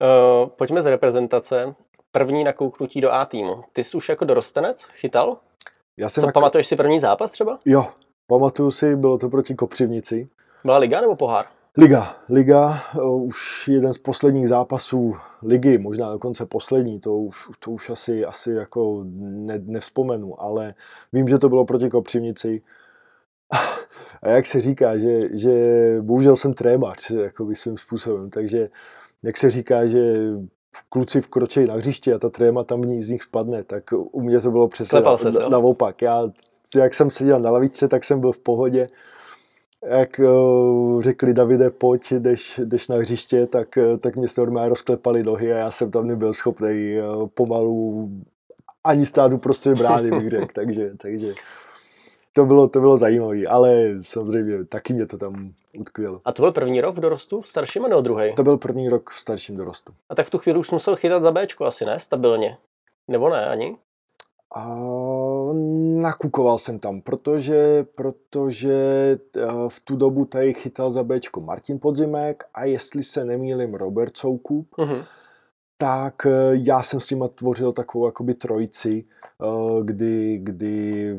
Uh, 0.00 0.48
pojďme 0.48 0.82
z 0.82 0.86
reprezentace. 0.86 1.74
První 2.12 2.44
nakouknutí 2.44 3.00
do 3.00 3.12
A 3.12 3.26
týmu. 3.26 3.64
Ty 3.72 3.84
jsi 3.84 3.96
už 3.96 4.08
jako 4.08 4.24
dorostenec 4.24 4.82
chytal? 4.82 5.36
Já 5.96 6.08
jsem 6.08 6.20
Co, 6.20 6.26
nak... 6.26 6.34
pamatuješ 6.34 6.66
si 6.66 6.76
první 6.76 7.00
zápas 7.00 7.32
třeba? 7.32 7.58
Jo, 7.64 7.86
pamatuju 8.26 8.70
si, 8.70 8.96
bylo 8.96 9.18
to 9.18 9.28
proti 9.28 9.54
Kopřivnici. 9.54 10.28
Byla 10.64 10.78
liga 10.78 11.00
nebo 11.00 11.16
pohár? 11.16 11.46
Liga, 11.76 12.16
Liga, 12.28 12.82
už 13.02 13.68
jeden 13.68 13.94
z 13.94 13.98
posledních 13.98 14.48
zápasů 14.48 15.16
ligy, 15.42 15.78
možná 15.78 16.12
dokonce 16.12 16.46
poslední, 16.46 17.00
to 17.00 17.16
už, 17.16 17.48
to 17.58 17.70
už 17.70 17.90
asi, 17.90 18.24
asi 18.24 18.50
jako 18.50 19.04
ne, 19.20 19.60
nevzpomenu, 19.64 20.42
ale 20.42 20.74
vím, 21.12 21.28
že 21.28 21.38
to 21.38 21.48
bylo 21.48 21.64
proti 21.64 21.90
Kopřivnici. 21.90 22.62
A 24.22 24.28
jak 24.28 24.46
se 24.46 24.60
říká, 24.60 24.98
že, 24.98 25.38
že 25.38 25.54
bohužel 26.00 26.36
jsem 26.36 26.54
trébař, 26.54 27.10
jako 27.10 27.48
svým 27.54 27.78
způsobem, 27.78 28.30
takže 28.30 28.68
jak 29.22 29.36
se 29.36 29.50
říká, 29.50 29.86
že 29.86 30.30
kluci 30.88 31.20
vkročí 31.20 31.64
na 31.64 31.74
hřiště 31.74 32.14
a 32.14 32.18
ta 32.18 32.28
tréma 32.30 32.64
tam 32.64 32.84
z 32.84 33.10
nich 33.10 33.22
spadne, 33.22 33.62
tak 33.62 33.84
u 33.92 34.20
mě 34.20 34.40
to 34.40 34.50
bylo 34.50 34.68
přesně 34.68 35.00
na, 35.00 35.16
na, 35.40 35.48
naopak. 35.48 36.02
Já, 36.02 36.28
jak 36.76 36.94
jsem 36.94 37.10
seděl 37.10 37.40
na 37.40 37.50
lavičce, 37.50 37.88
tak 37.88 38.04
jsem 38.04 38.20
byl 38.20 38.32
v 38.32 38.38
pohodě. 38.38 38.88
Jak 39.84 40.20
uh, 40.24 41.02
řekli 41.02 41.34
Davide, 41.34 41.70
pojď, 41.70 42.12
jdeš, 42.12 42.60
jdeš 42.64 42.88
na 42.88 42.96
hřiště, 42.96 43.46
tak, 43.46 43.68
uh, 43.76 43.98
tak 43.98 44.16
mě 44.16 44.28
normálně 44.38 44.68
rozklepali 44.68 45.22
nohy 45.22 45.52
a 45.52 45.58
já 45.58 45.70
jsem 45.70 45.90
tam 45.90 46.06
nebyl 46.06 46.34
schopný 46.34 46.96
uh, 47.00 47.28
pomalu 47.34 48.08
ani 48.84 49.06
stát 49.06 49.32
uprostřed 49.32 49.78
brány, 49.78 50.10
bych 50.10 50.30
řekl, 50.30 50.46
takže, 50.54 50.90
takže 50.96 51.34
to 52.38 52.46
bylo, 52.46 52.68
to 52.68 52.80
bylo 52.80 52.96
zajímavé, 52.96 53.46
ale 53.48 53.90
samozřejmě 54.02 54.64
taky 54.64 54.92
mě 54.92 55.06
to 55.06 55.18
tam 55.18 55.52
utkvělo. 55.78 56.20
A 56.24 56.32
to 56.32 56.42
byl 56.42 56.52
první 56.52 56.80
rok 56.80 56.96
v 56.96 57.00
dorostu, 57.00 57.40
v 57.40 57.48
starším 57.48 57.82
nebo 57.82 58.00
druhý? 58.00 58.34
To 58.34 58.42
byl 58.42 58.56
první 58.56 58.88
rok 58.88 59.10
v 59.10 59.20
starším 59.20 59.56
dorostu. 59.56 59.92
A 60.08 60.14
tak 60.14 60.26
v 60.26 60.30
tu 60.30 60.38
chvíli 60.38 60.58
už 60.58 60.70
musel 60.70 60.96
chytat 60.96 61.22
za 61.22 61.32
Bčko 61.32 61.64
asi, 61.64 61.84
ne? 61.84 62.00
Stabilně. 62.00 62.58
Nebo 63.08 63.28
ne 63.28 63.46
ani? 63.46 63.76
A 64.54 64.78
nakukoval 66.00 66.58
jsem 66.58 66.78
tam, 66.78 67.00
protože, 67.00 67.86
protože 67.94 68.74
eh, 69.36 69.46
v 69.68 69.80
tu 69.80 69.96
dobu 69.96 70.24
tady 70.24 70.54
chytal 70.54 70.90
za 70.90 71.02
Bčko 71.02 71.40
Martin 71.40 71.78
Podzimek 71.78 72.44
a 72.54 72.64
jestli 72.64 73.02
se 73.02 73.24
nemýlim 73.24 73.74
Robert 73.74 74.16
Soukup, 74.16 74.68
uh-huh. 74.76 75.04
tak 75.78 76.26
eh, 76.26 76.50
já 76.52 76.82
jsem 76.82 77.00
s 77.00 77.10
nima 77.10 77.28
tvořil 77.28 77.72
takovou 77.72 78.06
jakoby 78.06 78.34
trojici, 78.34 79.04
eh, 79.42 79.82
kdy, 79.84 80.38
kdy 80.42 81.16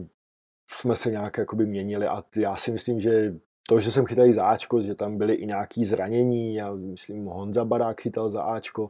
jsme 0.72 0.96
se 0.96 1.12
nějak 1.12 1.38
jakoby 1.38 1.66
měnili 1.66 2.08
a 2.08 2.24
já 2.38 2.56
si 2.56 2.72
myslím, 2.72 3.00
že 3.00 3.36
to, 3.68 3.80
že 3.80 3.92
jsem 3.92 4.06
chytal 4.06 4.34
za 4.34 4.46
Ačko, 4.46 4.82
že 4.82 4.96
tam 4.96 5.18
byly 5.18 5.34
i 5.34 5.46
nějaké 5.46 5.86
zranění, 5.86 6.56
já 6.56 6.74
myslím 6.74 7.26
Honza 7.26 7.66
Barák 7.66 8.02
chytal 8.02 8.30
za 8.30 8.44
Ačko, 8.44 8.90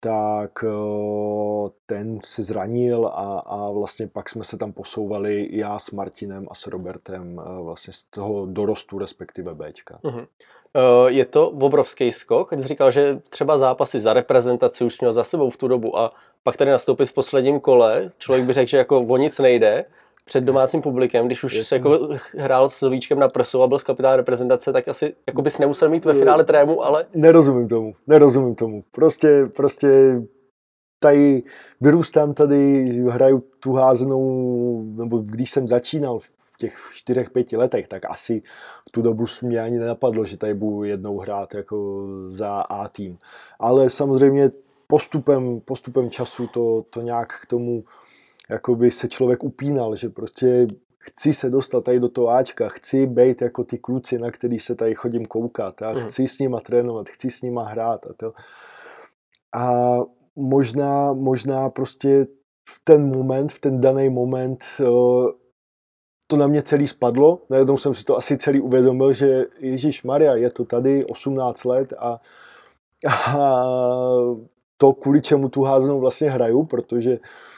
tak 0.00 0.64
eh, 0.64 1.70
ten 1.86 2.18
se 2.24 2.42
zranil 2.42 3.06
a, 3.06 3.38
a 3.38 3.70
vlastně 3.70 4.06
pak 4.06 4.28
jsme 4.28 4.44
se 4.44 4.56
tam 4.56 4.72
posouvali 4.72 5.48
já 5.50 5.78
s 5.78 5.90
Martinem 5.90 6.46
a 6.50 6.54
s 6.54 6.66
Robertem 6.66 7.40
eh, 7.40 7.62
vlastně 7.62 7.92
z 7.92 8.02
toho 8.02 8.46
dorostu 8.46 8.98
respektive 8.98 9.54
Bčka. 9.54 9.98
Uh-huh. 10.02 10.26
Je 11.06 11.24
to 11.24 11.50
obrovský 11.50 12.12
skok, 12.12 12.54
když 12.54 12.66
říkal, 12.66 12.90
že 12.90 13.20
třeba 13.28 13.58
zápasy 13.58 14.00
za 14.00 14.12
reprezentaci 14.12 14.84
už 14.84 15.00
měl 15.00 15.12
za 15.12 15.24
sebou 15.24 15.50
v 15.50 15.56
tu 15.56 15.68
dobu 15.68 15.98
a 15.98 16.12
pak 16.42 16.56
tady 16.56 16.70
nastoupit 16.70 17.06
v 17.06 17.12
posledním 17.12 17.60
kole, 17.60 18.10
člověk 18.18 18.46
by 18.46 18.52
řekl, 18.52 18.68
že 18.68 18.76
jako 18.76 19.00
o 19.00 19.16
nic 19.16 19.38
nejde, 19.38 19.84
před 20.24 20.44
domácím 20.44 20.82
publikem, 20.82 21.26
když 21.26 21.44
už 21.44 21.66
se 21.66 21.74
jako 21.74 22.08
hrál 22.36 22.68
s 22.68 22.88
Víčkem 22.90 23.18
na 23.18 23.28
prsu 23.28 23.62
a 23.62 23.66
byl 23.66 23.78
z 23.78 23.84
kapitán 23.84 24.16
reprezentace, 24.16 24.72
tak 24.72 24.88
asi 24.88 25.14
jako 25.26 25.42
bys 25.42 25.58
nemusel 25.58 25.88
mít 25.88 26.04
ve 26.04 26.14
finále 26.14 26.44
trému, 26.44 26.84
ale... 26.84 27.06
Nerozumím 27.14 27.68
tomu, 27.68 27.94
nerozumím 28.06 28.54
tomu. 28.54 28.84
Prostě, 28.90 29.46
prostě 29.56 30.22
tady 31.00 31.42
vyrůstám 31.80 32.34
tady, 32.34 32.84
hraju 33.08 33.44
tu 33.60 33.72
házenou, 33.72 34.84
nebo 34.96 35.18
když 35.18 35.50
jsem 35.50 35.68
začínal 35.68 36.18
v 36.18 36.56
těch 36.58 36.90
čtyřech, 36.92 37.30
pěti 37.30 37.56
letech, 37.56 37.88
tak 37.88 38.02
asi 38.04 38.42
v 38.88 38.90
tu 38.90 39.02
dobu 39.02 39.24
mě 39.42 39.60
ani 39.60 39.78
nenapadlo, 39.78 40.24
že 40.24 40.36
tady 40.36 40.54
budu 40.54 40.84
jednou 40.84 41.18
hrát 41.18 41.54
jako 41.54 42.06
za 42.28 42.60
A 42.60 42.88
tým. 42.88 43.18
Ale 43.58 43.90
samozřejmě 43.90 44.50
postupem, 44.86 45.60
postupem 45.60 46.10
času 46.10 46.46
to, 46.46 46.84
to 46.90 47.00
nějak 47.00 47.28
k 47.42 47.46
tomu 47.46 47.84
jakoby 48.52 48.90
se 48.90 49.08
člověk 49.08 49.44
upínal, 49.44 49.96
že 49.96 50.08
prostě 50.08 50.66
chci 50.98 51.34
se 51.34 51.50
dostat 51.50 51.84
tady 51.84 52.00
do 52.00 52.08
toho 52.08 52.28
Ačka, 52.28 52.68
chci 52.68 53.06
být 53.06 53.42
jako 53.42 53.64
ty 53.64 53.78
kluci, 53.78 54.18
na 54.18 54.30
který 54.30 54.58
se 54.58 54.74
tady 54.74 54.94
chodím 54.94 55.26
koukat 55.26 55.82
a 55.82 55.92
mm. 55.92 56.00
chci 56.00 56.28
s 56.28 56.38
nima 56.38 56.60
trénovat, 56.60 57.08
chci 57.08 57.30
s 57.30 57.42
nima 57.42 57.64
hrát 57.64 58.06
a 58.06 58.12
to. 58.12 58.32
A 59.54 59.96
možná, 60.36 61.12
možná 61.12 61.70
prostě 61.70 62.26
v 62.68 62.80
ten 62.84 63.16
moment, 63.16 63.52
v 63.52 63.60
ten 63.60 63.80
daný 63.80 64.08
moment 64.08 64.64
eh, 64.80 64.84
to 66.26 66.36
na 66.36 66.46
mě 66.46 66.62
celý 66.62 66.88
spadlo. 66.88 67.42
Najednou 67.50 67.78
jsem 67.78 67.94
si 67.94 68.04
to 68.04 68.16
asi 68.16 68.38
celý 68.38 68.60
uvědomil, 68.60 69.12
že 69.12 69.44
Ježíš 69.58 70.02
Maria, 70.02 70.34
je 70.34 70.50
to 70.50 70.64
tady 70.64 71.04
18 71.04 71.64
let 71.64 71.92
a, 71.98 72.20
a 73.06 73.64
to, 74.76 74.92
kvůli 74.92 75.20
čemu 75.20 75.48
tu 75.48 75.62
háznou 75.62 76.00
vlastně 76.00 76.30
hraju, 76.30 76.64
protože 76.64 77.18
Eh, 77.18 77.51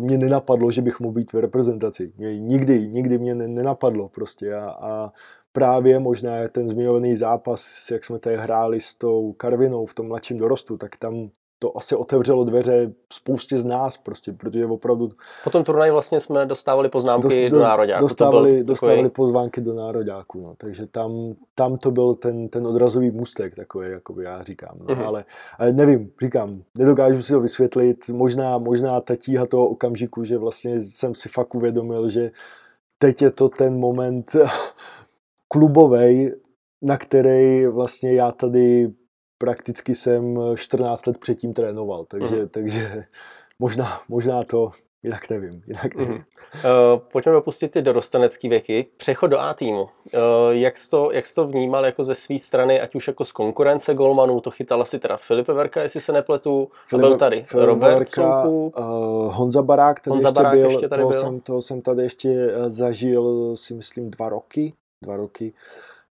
mě 0.00 0.18
nenapadlo, 0.18 0.70
že 0.70 0.82
bych 0.82 1.00
mohl 1.00 1.12
být 1.14 1.32
v 1.32 1.38
reprezentaci. 1.38 2.12
Nikdy, 2.38 2.88
nikdy 2.88 3.18
mě 3.18 3.34
nenapadlo 3.34 4.08
prostě 4.08 4.54
a, 4.54 4.70
a 4.70 5.12
právě 5.52 6.00
možná 6.00 6.48
ten 6.48 6.68
zmiňovaný 6.68 7.16
zápas, 7.16 7.90
jak 7.90 8.04
jsme 8.04 8.18
tady 8.18 8.36
hráli 8.36 8.80
s 8.80 8.94
tou 8.94 9.32
Karvinou 9.32 9.86
v 9.86 9.94
tom 9.94 10.08
mladším 10.08 10.38
dorostu, 10.38 10.76
tak 10.76 10.96
tam 10.96 11.30
to 11.58 11.78
asi 11.78 11.96
otevřelo 11.96 12.44
dveře 12.44 12.92
spoustě 13.12 13.56
z 13.56 13.64
nás 13.64 13.96
prostě, 13.96 14.32
protože 14.32 14.66
opravdu... 14.66 15.10
Po 15.44 15.50
tom 15.50 15.64
turnaji 15.64 15.90
vlastně 15.90 16.20
jsme 16.20 16.46
dostávali 16.46 16.88
poznámky 16.88 17.48
dost, 17.48 17.58
do 17.58 17.60
nároďáku. 17.60 18.00
Dostávali, 18.00 18.64
dostávali 18.64 18.98
takový... 18.98 19.10
pozvánky 19.10 19.60
do 19.60 19.74
nároďáku, 19.74 20.40
no. 20.40 20.54
takže 20.58 20.86
tam, 20.86 21.34
tam 21.54 21.76
to 21.76 21.90
byl 21.90 22.14
ten, 22.14 22.48
ten 22.48 22.66
odrazový 22.66 23.10
můstek 23.10 23.54
takový, 23.54 23.90
jako 23.90 24.20
já 24.20 24.42
říkám. 24.42 24.78
No. 24.78 24.86
Mm-hmm. 24.86 25.06
Ale, 25.06 25.24
ale, 25.58 25.72
nevím, 25.72 26.10
říkám, 26.22 26.62
nedokážu 26.78 27.22
si 27.22 27.32
to 27.32 27.40
vysvětlit. 27.40 28.08
Možná, 28.08 28.58
možná 28.58 29.00
ta 29.00 29.16
tíha 29.16 29.46
toho 29.46 29.68
okamžiku, 29.68 30.24
že 30.24 30.38
vlastně 30.38 30.80
jsem 30.80 31.14
si 31.14 31.28
fakt 31.28 31.54
uvědomil, 31.54 32.08
že 32.08 32.30
teď 32.98 33.22
je 33.22 33.30
to 33.30 33.48
ten 33.48 33.78
moment 33.78 34.36
klubovej, 35.48 36.34
na 36.82 36.98
který 36.98 37.66
vlastně 37.66 38.12
já 38.12 38.32
tady 38.32 38.90
prakticky 39.38 39.94
jsem 39.94 40.38
14 40.56 41.06
let 41.06 41.18
předtím 41.18 41.54
trénoval, 41.54 42.04
takže, 42.04 42.36
mm. 42.36 42.48
takže 42.48 43.04
možná, 43.58 44.02
možná 44.08 44.42
to 44.44 44.72
jinak 45.02 45.30
nevím. 45.30 45.62
Jinak 45.66 45.94
nevím. 45.94 46.14
Mm. 46.14 46.24
Uh, 46.54 47.00
pojďme 47.12 47.32
dopustit 47.32 47.72
ty 47.72 47.82
dorostenecký 47.82 48.48
věky. 48.48 48.86
Přechod 48.96 49.26
do 49.26 49.38
A 49.38 49.54
týmu. 49.54 49.82
Uh, 49.82 49.88
jak, 50.50 50.78
jsi 50.78 50.90
to, 50.90 51.12
jak 51.12 51.26
jsi 51.26 51.34
to 51.34 51.46
vnímal 51.46 51.86
jako 51.86 52.04
ze 52.04 52.14
své 52.14 52.38
strany, 52.38 52.80
ať 52.80 52.94
už 52.94 53.06
jako 53.06 53.24
z 53.24 53.32
konkurence 53.32 53.94
golmanů, 53.94 54.40
to 54.40 54.50
chytala 54.50 54.84
si 54.84 54.98
teda 54.98 55.16
Filipe 55.16 55.52
Verka, 55.52 55.82
jestli 55.82 56.00
se 56.00 56.12
nepletu, 56.12 56.68
Filip, 56.86 57.04
a 57.04 57.08
byl 57.08 57.18
tady 57.18 57.42
Filip 57.42 57.66
Robert 57.66 57.98
Verka, 57.98 58.44
uh, 58.44 58.72
Honza 59.34 59.62
Barák, 59.62 60.00
tady 60.00 60.12
Honza 60.12 60.28
ještě 60.28 60.42
Barák 60.42 60.58
byl, 60.58 60.70
ještě 60.70 60.88
tady 60.88 61.00
toho, 61.00 61.10
byl. 61.10 61.20
Jsem, 61.20 61.40
toho 61.40 61.62
jsem 61.62 61.82
tady 61.82 62.02
ještě 62.02 62.52
zažil, 62.66 63.56
si 63.56 63.74
myslím, 63.74 64.10
dva 64.10 64.28
roky. 64.28 64.72
Dva 65.02 65.16
roky. 65.16 65.52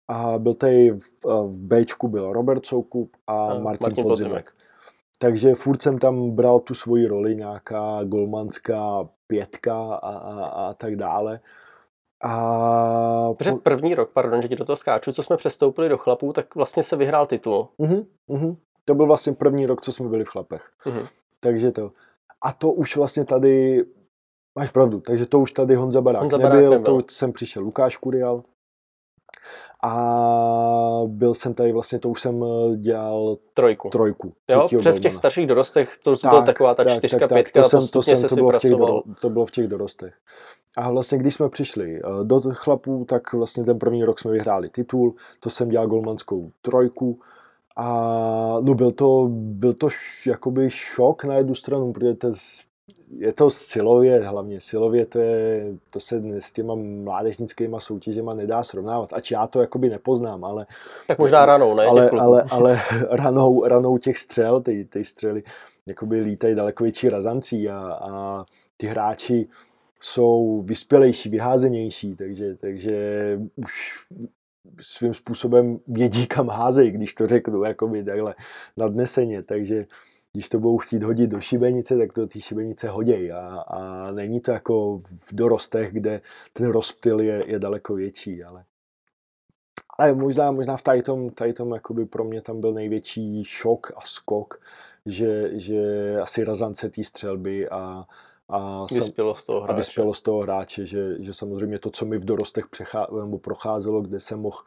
A 0.08 0.40
byl 0.40 0.54
tady 0.54 0.92
v, 0.92 1.26
v 1.26 1.58
Bčku 1.58 2.08
byl 2.08 2.34
Robert 2.34 2.66
Soukup 2.66 3.16
a, 3.28 3.46
a 3.46 3.48
Martin, 3.48 3.64
Martin 3.64 4.04
Podzimek. 4.04 4.08
Podzimek. 4.08 4.54
Takže 5.20 5.56
furt 5.56 5.82
jsem 5.82 5.98
tam 5.98 6.32
bral 6.32 6.60
tu 6.60 6.74
svoji 6.74 7.08
roli, 7.08 7.36
nějaká 7.36 8.04
golmanská 8.04 9.10
pětka 9.28 9.94
a, 9.96 10.10
a, 10.10 10.46
a 10.46 10.74
tak 10.74 10.96
dále. 10.96 11.40
A... 12.24 13.34
Protože 13.38 13.52
první 13.52 13.96
rok, 13.96 14.10
pardon, 14.14 14.42
že 14.42 14.48
ti 14.48 14.56
do 14.56 14.66
toho 14.66 14.76
skáču, 14.76 15.12
co 15.12 15.24
jsme 15.24 15.38
přestoupili 15.38 15.90
do 15.90 15.98
chlapů, 15.98 16.34
tak 16.34 16.56
vlastně 16.56 16.84
se 16.84 16.96
vyhrál 16.96 17.26
titul. 17.26 17.68
Uh-huh, 17.80 18.06
uh-huh. 18.30 18.58
To 18.86 18.96
byl 18.96 19.06
vlastně 19.06 19.34
první 19.34 19.66
rok, 19.66 19.82
co 19.82 19.92
jsme 19.92 20.10
byli 20.10 20.24
v 20.24 20.30
chlapech. 20.30 20.72
Uh-huh. 20.86 21.08
Takže 21.40 21.72
to. 21.72 21.92
A 22.42 22.52
to 22.52 22.72
už 22.72 22.98
vlastně 22.98 23.26
tady, 23.26 23.86
máš 24.60 24.72
pravdu, 24.72 25.00
takže 25.00 25.26
to 25.26 25.40
už 25.40 25.52
tady 25.52 25.76
Honza 25.76 26.02
Barák, 26.02 26.22
Honza 26.22 26.38
Barák 26.38 26.54
nebyl, 26.54 26.72
nebyl, 26.72 27.02
to 27.02 27.14
jsem 27.14 27.32
přišel 27.32 27.64
Lukáš 27.64 27.98
Kurial, 27.98 28.44
a 29.84 31.02
byl 31.06 31.34
jsem 31.34 31.54
tady 31.54 31.72
vlastně, 31.72 32.00
to 32.00 32.10
už 32.10 32.22
jsem 32.22 32.44
eh, 32.44 32.76
dělal 32.76 33.38
trojku. 33.54 33.90
trojku 33.90 34.34
jo, 34.50 34.68
před 34.80 34.92
v 34.92 35.00
těch 35.00 35.16
starších 35.16 35.48
dorostech 35.48 35.98
to 36.04 36.18
tak, 36.18 36.32
byla 36.32 36.42
taková 36.46 36.76
ta 36.76 36.84
tak, 36.84 36.98
čtyřka, 36.98 37.20
tak, 37.20 37.34
pětka 37.34 37.62
to, 37.62 37.70
jsem, 37.70 37.88
to, 37.88 38.02
jsem, 38.02 38.24
to, 38.30 38.36
bylo 38.36 38.52
v 38.52 38.60
těch 38.60 38.72
to 39.22 39.30
bylo 39.30 39.46
v 39.46 39.52
těch 39.52 39.68
dorostech. 39.68 40.14
A 40.78 40.92
vlastně, 40.92 41.18
když 41.18 41.34
jsme 41.34 41.50
přišli 41.50 42.00
eh, 42.00 42.24
do 42.24 42.42
chlapů, 42.42 43.06
tak 43.06 43.34
vlastně 43.34 43.64
ten 43.64 43.80
první 43.80 44.04
rok 44.04 44.20
jsme 44.20 44.32
vyhráli 44.32 44.70
titul, 44.70 45.16
to 45.40 45.50
jsem 45.50 45.70
dělal 45.70 45.88
golmanskou 45.88 46.52
trojku, 46.62 47.20
a 47.80 48.58
no 48.62 48.74
byl 48.74 48.92
to, 48.92 49.28
byl 49.32 49.74
to 49.74 49.88
š, 49.88 50.28
jakoby 50.30 50.70
šok 50.70 51.24
na 51.24 51.36
jednu 51.36 51.56
stranu, 51.56 51.94
protože 51.94 52.14
to 52.14 52.28
je 53.18 53.34
to 53.34 53.50
silově, 53.50 54.20
hlavně 54.20 54.62
silově, 54.62 55.06
to, 55.06 55.20
je, 55.20 55.66
to 55.90 56.00
se 56.00 56.22
s 56.42 56.52
těma 56.52 56.76
mládežnickýma 57.04 57.80
soutěžema 57.80 58.34
nedá 58.34 58.64
srovnávat, 58.64 59.14
ač 59.14 59.32
já 59.32 59.48
to 59.48 59.62
jakoby 59.62 59.90
nepoznám, 59.90 60.44
ale... 60.46 60.66
Tak 61.08 61.20
možná 61.20 61.46
ranou, 61.46 61.76
ne? 61.76 61.86
Ale, 61.86 62.10
ale, 62.10 62.44
ale 62.50 62.80
ranou, 63.10 63.64
ranou 63.66 63.98
těch 63.98 64.18
střel, 64.18 64.62
ty, 64.62 64.86
ty 64.86 65.06
střely 65.06 65.44
jakoby 65.86 66.22
lítají 66.22 66.56
daleko 66.56 66.84
větší 66.84 67.10
razancí 67.10 67.70
a, 67.70 68.00
a 68.02 68.46
ty 68.78 68.88
hráči 68.88 69.48
jsou 70.02 70.62
vyspělejší, 70.66 71.30
vyházenější, 71.30 72.16
takže, 72.16 72.56
takže 72.56 73.40
už 73.56 74.06
svým 74.82 75.14
způsobem 75.14 75.80
vědí, 75.88 76.28
kam 76.28 76.50
házejí, 76.50 76.92
když 76.92 77.14
to 77.14 77.28
řeknu, 77.28 77.64
jakoby 77.64 78.04
takhle 78.04 78.36
nadneseně, 78.78 79.44
takže 79.44 79.84
když 80.34 80.50
to 80.50 80.60
budou 80.60 80.78
chtít 80.78 81.04
hodit 81.04 81.28
do 81.28 81.42
šibenice, 81.42 81.98
tak 81.98 82.14
to 82.14 82.28
ty 82.28 82.42
šibenice 82.42 82.90
hodějí 82.90 83.32
a, 83.32 83.64
a 83.68 84.12
není 84.12 84.42
to 84.42 84.52
jako 84.52 85.02
v 85.08 85.36
dorostech, 85.36 85.94
kde 85.94 86.22
ten 86.54 86.70
rozptyl 86.70 87.20
je, 87.20 87.44
je 87.48 87.60
daleko 87.60 87.96
větší, 87.96 88.44
ale 88.44 88.66
ale 89.98 90.14
možná, 90.14 90.52
možná 90.52 90.78
v 90.78 90.82
tady 90.82 91.04
tom, 91.04 91.30
tady 91.30 91.54
tom 91.54 91.74
jakoby 91.74 92.06
pro 92.06 92.24
mě 92.24 92.42
tam 92.42 92.62
byl 92.62 92.74
největší 92.74 93.44
šok 93.44 93.92
a 93.96 94.02
skok, 94.06 94.62
že, 95.06 95.60
že 95.60 95.82
asi 96.22 96.44
razance 96.44 96.90
té 96.90 97.04
střelby 97.04 97.70
a, 97.70 98.06
a, 98.50 98.86
vyspělost 98.92 99.46
toho 99.46 99.62
hráče. 99.62 99.74
a 99.74 99.78
vyspělost 99.78 100.24
toho 100.24 100.42
hráče, 100.42 100.86
že, 100.86 101.24
že 101.24 101.34
samozřejmě 101.34 101.80
to, 101.80 101.90
co 101.90 102.06
mi 102.06 102.18
v 102.18 102.26
dorostech 102.26 102.68
přechá, 102.68 103.08
nebo 103.24 103.40
procházelo, 103.40 104.02
kde 104.02 104.20
jsem 104.20 104.40
mohl 104.40 104.58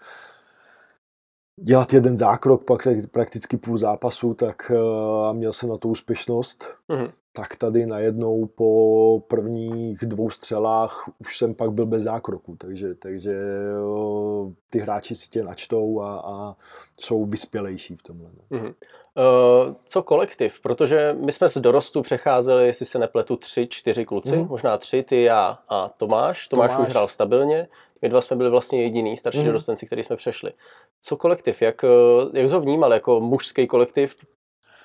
dělat 1.62 1.92
jeden 1.92 2.16
zákrok, 2.16 2.64
pak 2.64 2.88
prakticky 3.10 3.56
půl 3.56 3.78
zápasu, 3.78 4.34
tak 4.34 4.72
eh, 4.74 5.28
a 5.28 5.32
měl 5.32 5.52
jsem 5.52 5.68
na 5.68 5.76
to 5.76 5.88
úspěšnost. 5.88 6.68
Mm-hmm. 6.88 7.10
Tak 7.32 7.56
tady 7.56 7.86
najednou 7.86 8.46
po 8.46 9.22
prvních 9.28 9.98
dvou 9.98 10.30
střelách 10.30 11.10
už 11.18 11.38
jsem 11.38 11.54
pak 11.54 11.72
byl 11.72 11.86
bez 11.86 12.02
zákroku, 12.02 12.56
takže, 12.56 12.94
takže 12.94 13.32
eh, 13.32 14.52
ty 14.70 14.78
hráči 14.78 15.14
si 15.14 15.28
tě 15.28 15.42
načtou 15.42 16.00
a, 16.00 16.20
a 16.20 16.56
jsou 17.00 17.26
vyspělejší 17.26 17.96
v 17.96 18.02
tomhle. 18.02 18.30
Mm-hmm. 18.50 18.74
Uh, 19.16 19.74
co 19.84 20.02
kolektiv? 20.02 20.60
Protože 20.60 21.16
my 21.20 21.32
jsme 21.32 21.48
z 21.48 21.56
dorostu 21.56 22.02
přecházeli, 22.02 22.66
jestli 22.66 22.86
se 22.86 22.98
nepletu, 22.98 23.36
tři, 23.36 23.66
čtyři 23.66 24.04
kluci, 24.04 24.30
mm-hmm. 24.30 24.48
možná 24.48 24.78
tři, 24.78 25.02
ty, 25.02 25.22
já 25.22 25.58
a 25.68 25.88
Tomáš. 25.88 26.48
Tomáš, 26.48 26.70
Tomáš 26.70 26.88
už 26.88 26.90
hrál 26.90 27.08
stabilně. 27.08 27.68
My 28.02 28.08
dva 28.08 28.20
jsme 28.20 28.36
byli 28.36 28.50
vlastně 28.50 28.82
jediný 28.82 29.16
starší 29.16 29.38
mm-hmm. 29.38 29.46
dorostenci, 29.46 29.86
který 29.86 30.04
jsme 30.04 30.16
přešli. 30.16 30.52
Co 31.00 31.16
kolektiv? 31.16 31.62
Jak, 31.62 31.84
eh, 31.84 32.38
jak 32.38 32.48
jsi 32.48 32.54
ho 32.54 32.60
vnímal 32.60 32.92
jako 32.92 33.20
mužský 33.20 33.66
kolektiv? 33.66 34.16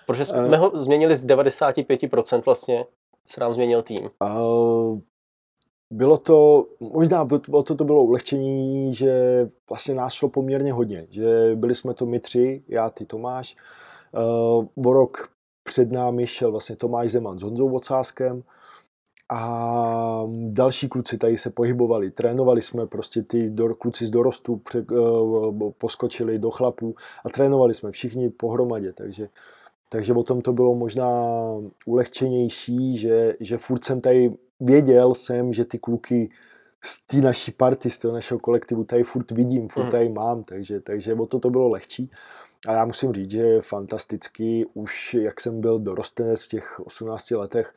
Protože 0.08 0.26
jsme 0.26 0.48
uh, 0.48 0.56
ho 0.56 0.72
změnili 0.74 1.16
z 1.16 1.26
95% 1.26 2.42
vlastně, 2.46 2.86
se 3.26 3.42
nám 3.42 3.54
změnil 3.54 3.82
tým. 3.82 4.10
Uh, 4.22 5.00
bylo 5.92 6.18
to, 6.18 6.68
možná 6.80 7.28
o 7.52 7.64
to, 7.64 7.76
to 7.76 7.84
bylo 7.84 8.04
ulehčení, 8.04 8.96
že 8.96 9.12
vlastně 9.70 9.96
nás 9.96 10.14
šlo 10.14 10.30
poměrně 10.30 10.74
hodně, 10.74 11.08
že 11.10 11.52
byli 11.56 11.76
jsme 11.76 11.94
to 11.94 12.06
my 12.06 12.20
tři, 12.20 12.64
já, 12.68 12.90
ty 12.90 13.06
Tomáš, 13.06 13.56
uh, 14.76 14.90
o 14.90 14.94
rok 14.94 15.30
před 15.64 15.92
námi 15.92 16.28
šel 16.28 16.52
vlastně 16.52 16.76
Tomáš 16.76 17.12
Zeman 17.12 17.40
s 17.40 17.42
Honzou 17.42 17.70
Vocáskem, 17.70 18.44
a 19.30 20.24
další 20.50 20.90
kluci 20.90 21.18
tady 21.18 21.38
se 21.38 21.50
pohybovali, 21.50 22.12
trénovali 22.12 22.62
jsme 22.62 22.88
prostě 22.88 23.24
ty 23.24 23.50
do, 23.50 23.76
kluci 23.76 24.06
z 24.06 24.10
dorostu 24.10 24.58
pře, 24.58 24.86
uh, 24.92 25.72
poskočili 25.78 26.40
do 26.40 26.52
chlapů 26.52 26.96
a 27.26 27.30
trénovali 27.30 27.74
jsme 27.74 27.92
všichni 27.92 28.30
pohromadě, 28.30 28.94
takže, 28.94 29.30
takže 29.90 30.14
o 30.14 30.24
tom 30.24 30.42
to 30.42 30.54
bylo 30.54 30.76
možná 30.76 31.12
ulehčenější, 31.86 32.98
že, 32.98 33.36
že 33.40 33.58
furt 33.58 33.86
jsem 33.86 34.02
tady 34.02 34.34
věděl 34.60 35.14
jsem, 35.14 35.54
že 35.54 35.66
ty 35.66 35.80
kluky 35.80 36.30
z 36.84 37.02
té 37.02 37.18
naší 37.18 37.52
party, 37.52 37.90
z 37.90 37.98
toho 37.98 38.14
našeho 38.14 38.40
kolektivu 38.40 38.84
tady 38.84 39.04
furt 39.04 39.32
vidím, 39.32 39.68
furt 39.68 39.84
hmm. 39.84 39.92
tady 39.92 40.10
mám, 40.10 40.44
takže, 40.44 40.80
takže 40.80 41.14
o 41.14 41.26
to 41.26 41.40
to 41.40 41.50
bylo 41.50 41.70
lehčí. 41.70 42.12
A 42.68 42.72
já 42.72 42.86
musím 42.86 43.14
říct, 43.14 43.32
že 43.32 43.62
fantasticky, 43.62 44.66
už 44.74 45.14
jak 45.14 45.42
jsem 45.42 45.62
byl 45.62 45.80
dorostenec 45.80 46.44
v 46.44 46.48
těch 46.48 46.80
18 46.80 47.32
letech, 47.32 47.74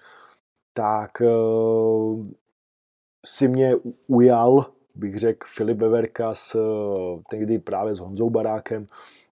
tak 0.79 1.11
uh, 1.21 2.27
si 3.27 3.49
mě 3.49 3.75
ujal, 4.07 4.67
bych 4.95 5.19
řekl, 5.19 5.47
Filip 5.55 5.77
Beverka 5.77 6.35
s, 6.35 6.55
uh, 6.55 7.21
tehdy 7.31 7.59
právě 7.59 7.95
s 7.95 7.99
Honzou 7.99 8.31
Barákem 8.31 8.87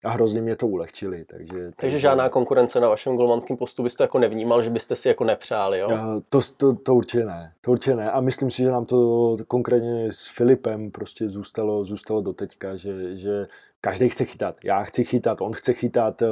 a 0.05 0.11
hrozně 0.11 0.41
mě 0.41 0.57
to 0.57 0.67
ulehčili. 0.67 1.25
Takže, 1.25 1.53
takže, 1.53 1.73
takže 1.77 1.99
žádná 1.99 2.29
konkurence 2.29 2.81
na 2.81 2.89
vašem 2.89 3.17
golmanském 3.17 3.57
postu 3.57 3.83
byste 3.83 4.05
jako 4.05 4.19
nevnímal, 4.19 4.63
že 4.63 4.71
byste 4.71 4.97
si 4.97 5.09
jako 5.09 5.25
nepřáli, 5.25 5.79
jo? 5.79 5.89
Uh, 5.89 6.21
to, 6.29 6.41
to, 6.57 6.75
to 6.75 6.95
určitě 6.95 7.25
ne, 7.25 7.53
to 7.61 7.71
určitě 7.71 7.97
ne. 7.97 8.11
A 8.11 8.21
myslím 8.21 8.51
si, 8.51 8.63
že 8.63 8.71
nám 8.71 8.85
to 8.85 9.37
konkrétně 9.49 10.13
s 10.13 10.27
Filipem 10.27 10.91
prostě 10.91 11.29
zůstalo, 11.29 11.85
zůstalo 11.85 12.21
do 12.21 12.33
teďka, 12.33 12.77
že, 12.77 13.17
že 13.17 13.47
každý 13.81 14.09
chce 14.09 14.25
chytat. 14.25 14.57
Já 14.65 14.83
chci 14.83 15.05
chytat, 15.05 15.41
on 15.41 15.53
chce 15.53 15.73
chytat, 15.73 16.23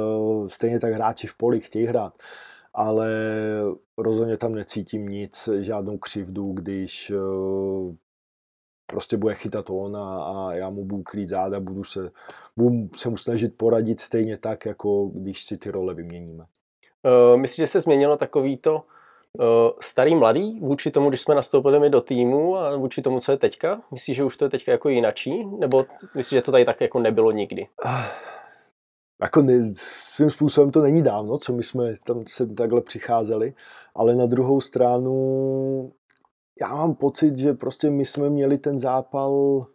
stejně 0.47 0.79
tak 0.79 0.93
hráči 0.93 1.27
v 1.27 1.37
poli 1.37 1.59
chtějí 1.61 1.85
hrát 1.85 2.13
ale 2.75 3.09
rozhodně 3.97 4.37
tam 4.37 4.55
necítím 4.55 5.07
nic, 5.07 5.49
žádnou 5.59 5.97
křivdu, 5.97 6.51
když 6.51 7.11
eh, 7.11 7.95
prostě 8.87 9.17
bude 9.17 9.35
chytat 9.35 9.69
on 9.69 9.97
a, 9.97 10.23
a 10.23 10.53
já 10.53 10.69
mu 10.69 10.85
budu 10.85 11.03
krýt 11.03 11.29
záda, 11.29 11.59
budu 11.59 11.83
se, 11.83 12.11
budu 12.57 12.89
se 12.95 13.09
mu 13.09 13.17
snažit 13.17 13.57
poradit 13.57 13.99
stejně 13.99 14.37
tak, 14.37 14.65
jako 14.65 15.05
když 15.05 15.45
si 15.45 15.57
ty 15.57 15.71
role 15.71 15.93
vyměníme. 15.93 16.45
Uh, 17.03 17.37
myslíš, 17.37 17.57
že 17.57 17.67
se 17.67 17.81
změnilo 17.81 18.17
takový 18.17 18.57
to 18.57 18.75
uh, 18.75 19.43
starý 19.81 20.15
mladý 20.15 20.59
vůči 20.59 20.91
tomu, 20.91 21.09
když 21.09 21.21
jsme 21.21 21.35
nastoupili 21.35 21.79
my 21.79 21.89
do 21.89 22.01
týmu 22.01 22.57
a 22.57 22.77
vůči 22.77 23.01
tomu, 23.01 23.19
co 23.19 23.31
je 23.31 23.37
teďka? 23.37 23.81
Myslíš, 23.91 24.17
že 24.17 24.23
už 24.23 24.37
to 24.37 24.45
je 24.45 24.49
teďka 24.49 24.71
jako 24.71 24.89
jinačí? 24.89 25.45
Nebo 25.45 25.85
myslíš, 26.15 26.37
že 26.37 26.41
to 26.41 26.51
tady 26.51 26.65
tak 26.65 26.81
jako 26.81 26.99
nebylo 26.99 27.31
nikdy? 27.31 27.67
Uh 27.85 28.34
jako 29.21 29.41
ne, 29.41 29.73
svým 30.15 30.29
způsobem 30.29 30.71
to 30.71 30.81
není 30.81 31.01
dávno, 31.01 31.37
co 31.37 31.53
my 31.53 31.63
jsme 31.63 31.93
tam 32.05 32.23
se 32.27 32.47
takhle 32.47 32.81
přicházeli, 32.81 33.53
ale 33.95 34.15
na 34.15 34.25
druhou 34.25 34.61
stranu 34.61 35.91
já 36.61 36.75
mám 36.75 36.95
pocit, 36.95 37.37
že 37.37 37.53
prostě 37.53 37.89
my 37.89 38.05
jsme 38.05 38.29
měli 38.29 38.57
ten 38.57 38.79
zápal, 38.79 39.65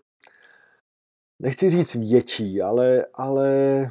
nechci 1.39 1.71
říct 1.71 1.95
větší, 1.95 2.63
ale, 2.63 3.07
ale 3.15 3.91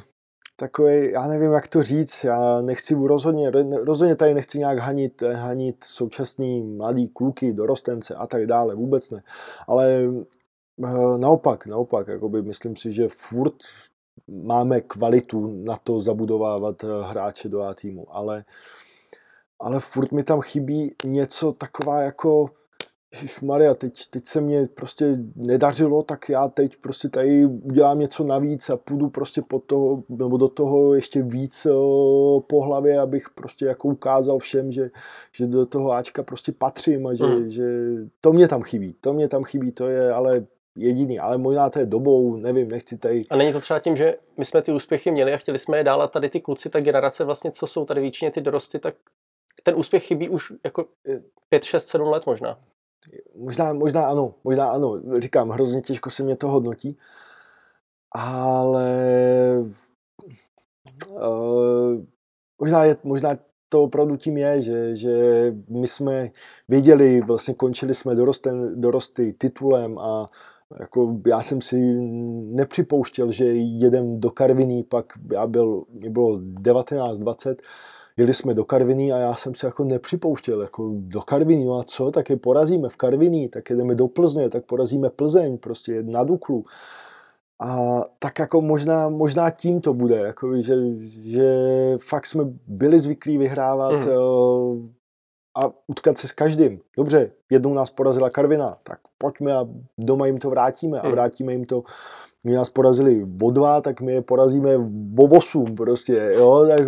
takový, 0.56 1.10
já 1.12 1.28
nevím, 1.28 1.52
jak 1.52 1.68
to 1.68 1.82
říct, 1.82 2.24
já 2.24 2.60
nechci 2.60 2.94
rozhodně, 2.94 3.50
rozhodně 3.84 4.16
tady 4.16 4.34
nechci 4.34 4.58
nějak 4.58 4.78
hanit, 4.78 5.22
hanit 5.22 5.84
současný 5.84 6.62
mladý 6.62 7.08
kluky, 7.08 7.52
dorostence 7.52 8.14
a 8.14 8.26
tak 8.26 8.46
dále, 8.46 8.74
vůbec 8.74 9.10
ne. 9.10 9.22
Ale 9.66 10.02
eh, 10.84 11.18
naopak, 11.18 11.66
naopak, 11.66 12.08
jakoby 12.08 12.42
myslím 12.42 12.76
si, 12.76 12.92
že 12.92 13.08
furt 13.08 13.56
máme 14.28 14.80
kvalitu 14.80 15.64
na 15.64 15.76
to 15.76 16.00
zabudovávat 16.00 16.84
eh, 16.84 16.86
hráče 17.02 17.48
do 17.48 17.62
A 17.62 17.74
týmu, 17.74 18.16
ale, 18.16 18.44
ale 19.60 19.80
furt 19.80 20.12
mi 20.12 20.24
tam 20.24 20.40
chybí 20.40 20.94
něco 21.04 21.52
taková 21.52 22.00
jako 22.02 22.50
Maria, 23.42 23.74
teď, 23.74 24.10
teď 24.10 24.26
se 24.26 24.40
mě 24.40 24.68
prostě 24.74 25.16
nedařilo, 25.36 26.02
tak 26.02 26.28
já 26.28 26.48
teď 26.48 26.76
prostě 26.76 27.08
tady 27.08 27.46
udělám 27.46 27.98
něco 27.98 28.24
navíc 28.24 28.70
a 28.70 28.76
půjdu 28.76 29.10
prostě 29.10 29.42
po 29.42 29.58
toho, 29.58 30.02
nebo 30.08 30.36
do 30.36 30.48
toho 30.48 30.94
ještě 30.94 31.22
víc 31.22 31.66
po 32.46 32.62
hlavě, 32.64 33.00
abych 33.00 33.30
prostě 33.34 33.66
jako 33.66 33.88
ukázal 33.88 34.38
všem, 34.38 34.72
že, 34.72 34.90
že 35.32 35.46
do 35.46 35.66
toho 35.66 35.92
Ačka 35.92 36.22
prostě 36.22 36.52
patřím 36.52 37.06
a 37.06 37.14
že, 37.14 37.26
mm. 37.26 37.48
že 37.48 37.64
to 38.20 38.32
mě 38.32 38.48
tam 38.48 38.62
chybí, 38.62 38.94
to 39.00 39.12
mě 39.12 39.28
tam 39.28 39.44
chybí, 39.44 39.72
to 39.72 39.88
je 39.88 40.12
ale 40.12 40.46
jediný, 40.76 41.18
ale 41.18 41.38
možná 41.38 41.70
to 41.70 41.78
je 41.78 41.86
dobou, 41.86 42.36
nevím, 42.36 42.68
nechci 42.68 42.98
tady... 42.98 43.24
A 43.30 43.36
není 43.36 43.52
to 43.52 43.60
třeba 43.60 43.78
tím, 43.78 43.96
že 43.96 44.16
my 44.38 44.44
jsme 44.44 44.62
ty 44.62 44.72
úspěchy 44.72 45.10
měli 45.10 45.34
a 45.34 45.36
chtěli 45.36 45.58
jsme 45.58 45.76
je 45.76 45.84
dál 45.84 46.02
a 46.02 46.08
tady 46.08 46.28
ty 46.28 46.40
kluci, 46.40 46.70
ta 46.70 46.80
generace 46.80 47.24
vlastně, 47.24 47.50
co 47.50 47.66
jsou 47.66 47.84
tady 47.84 48.00
většině 48.00 48.30
ty 48.30 48.40
dorosty, 48.40 48.78
tak 48.78 48.94
ten 49.62 49.74
úspěch 49.74 50.06
chybí 50.06 50.28
už 50.28 50.52
jako 50.64 50.84
5, 51.48 51.64
6, 51.64 51.88
7 51.88 52.08
let 52.08 52.26
možná. 52.26 52.58
Možná, 53.36 53.72
možná 53.72 54.06
ano, 54.06 54.34
možná 54.44 54.70
ano. 54.70 55.00
Říkám, 55.18 55.50
hrozně 55.50 55.80
těžko 55.80 56.10
se 56.10 56.22
mě 56.22 56.36
to 56.36 56.48
hodnotí. 56.48 56.98
Ale 58.12 58.92
uh, 61.10 62.04
možná, 62.58 62.84
je, 62.84 62.96
možná 63.02 63.36
to 63.68 63.82
opravdu 63.82 64.16
tím 64.16 64.36
je, 64.36 64.62
že, 64.62 64.96
že 64.96 65.12
my 65.68 65.88
jsme 65.88 66.30
věděli, 66.68 67.20
vlastně 67.20 67.54
končili 67.54 67.94
jsme 67.94 68.14
dorosten, 68.14 68.80
dorosty 68.80 69.32
titulem 69.32 69.98
a 69.98 70.30
jako 70.80 71.16
já 71.26 71.42
jsem 71.42 71.60
si 71.60 71.80
nepřipouštěl, 72.54 73.32
že 73.32 73.44
jedem 73.54 74.20
do 74.20 74.30
Karviní, 74.30 74.82
pak 74.82 75.12
já 75.32 75.46
byl, 75.46 75.84
mě 75.92 76.10
bylo 76.10 76.38
19, 76.42 77.18
20, 77.18 77.62
jeli 78.16 78.34
jsme 78.34 78.54
do 78.54 78.64
Karviní 78.64 79.12
a 79.12 79.18
já 79.18 79.34
jsem 79.34 79.54
se 79.54 79.66
jako 79.66 79.84
nepřipouštěl, 79.84 80.62
jako 80.62 80.90
do 80.94 81.22
Karviní, 81.22 81.64
no 81.64 81.78
a 81.78 81.84
co, 81.84 82.10
tak 82.10 82.30
je 82.30 82.36
porazíme 82.36 82.88
v 82.88 82.96
Karviní, 82.96 83.48
tak 83.48 83.70
jedeme 83.70 83.94
do 83.94 84.08
Plzně, 84.08 84.48
tak 84.48 84.66
porazíme 84.66 85.10
Plzeň, 85.10 85.58
prostě 85.58 86.02
na 86.02 86.24
Duklu. 86.24 86.64
A 87.60 88.00
tak 88.18 88.38
jako 88.38 88.60
možná, 88.60 89.08
možná 89.08 89.50
tím 89.50 89.80
to 89.80 89.94
bude, 89.94 90.16
jako, 90.16 90.62
že, 90.62 90.74
že 91.08 91.54
fakt 91.98 92.26
jsme 92.26 92.44
byli 92.66 93.00
zvyklí 93.00 93.38
vyhrávat 93.38 93.92
mm. 93.92 94.90
A 95.60 95.72
utkat 95.86 96.18
se 96.18 96.28
s 96.28 96.32
každým. 96.32 96.80
Dobře, 96.96 97.30
jednou 97.50 97.74
nás 97.74 97.90
porazila 97.90 98.30
Karvina, 98.30 98.78
tak 98.82 98.98
pojďme 99.18 99.52
a 99.52 99.68
doma 99.98 100.26
jim 100.26 100.38
to 100.38 100.50
vrátíme 100.50 101.00
a 101.00 101.06
mm. 101.06 101.12
vrátíme 101.12 101.52
jim 101.52 101.64
to 101.64 101.82
my 102.44 102.52
nás 102.52 102.70
porazili 102.70 103.26
o 103.42 103.50
dva, 103.50 103.80
tak 103.80 104.00
my 104.00 104.12
je 104.12 104.22
porazíme 104.22 104.76
o 105.18 105.24
osm 105.24 105.76
prostě, 105.76 106.32
jo, 106.34 106.66
tak, 106.68 106.86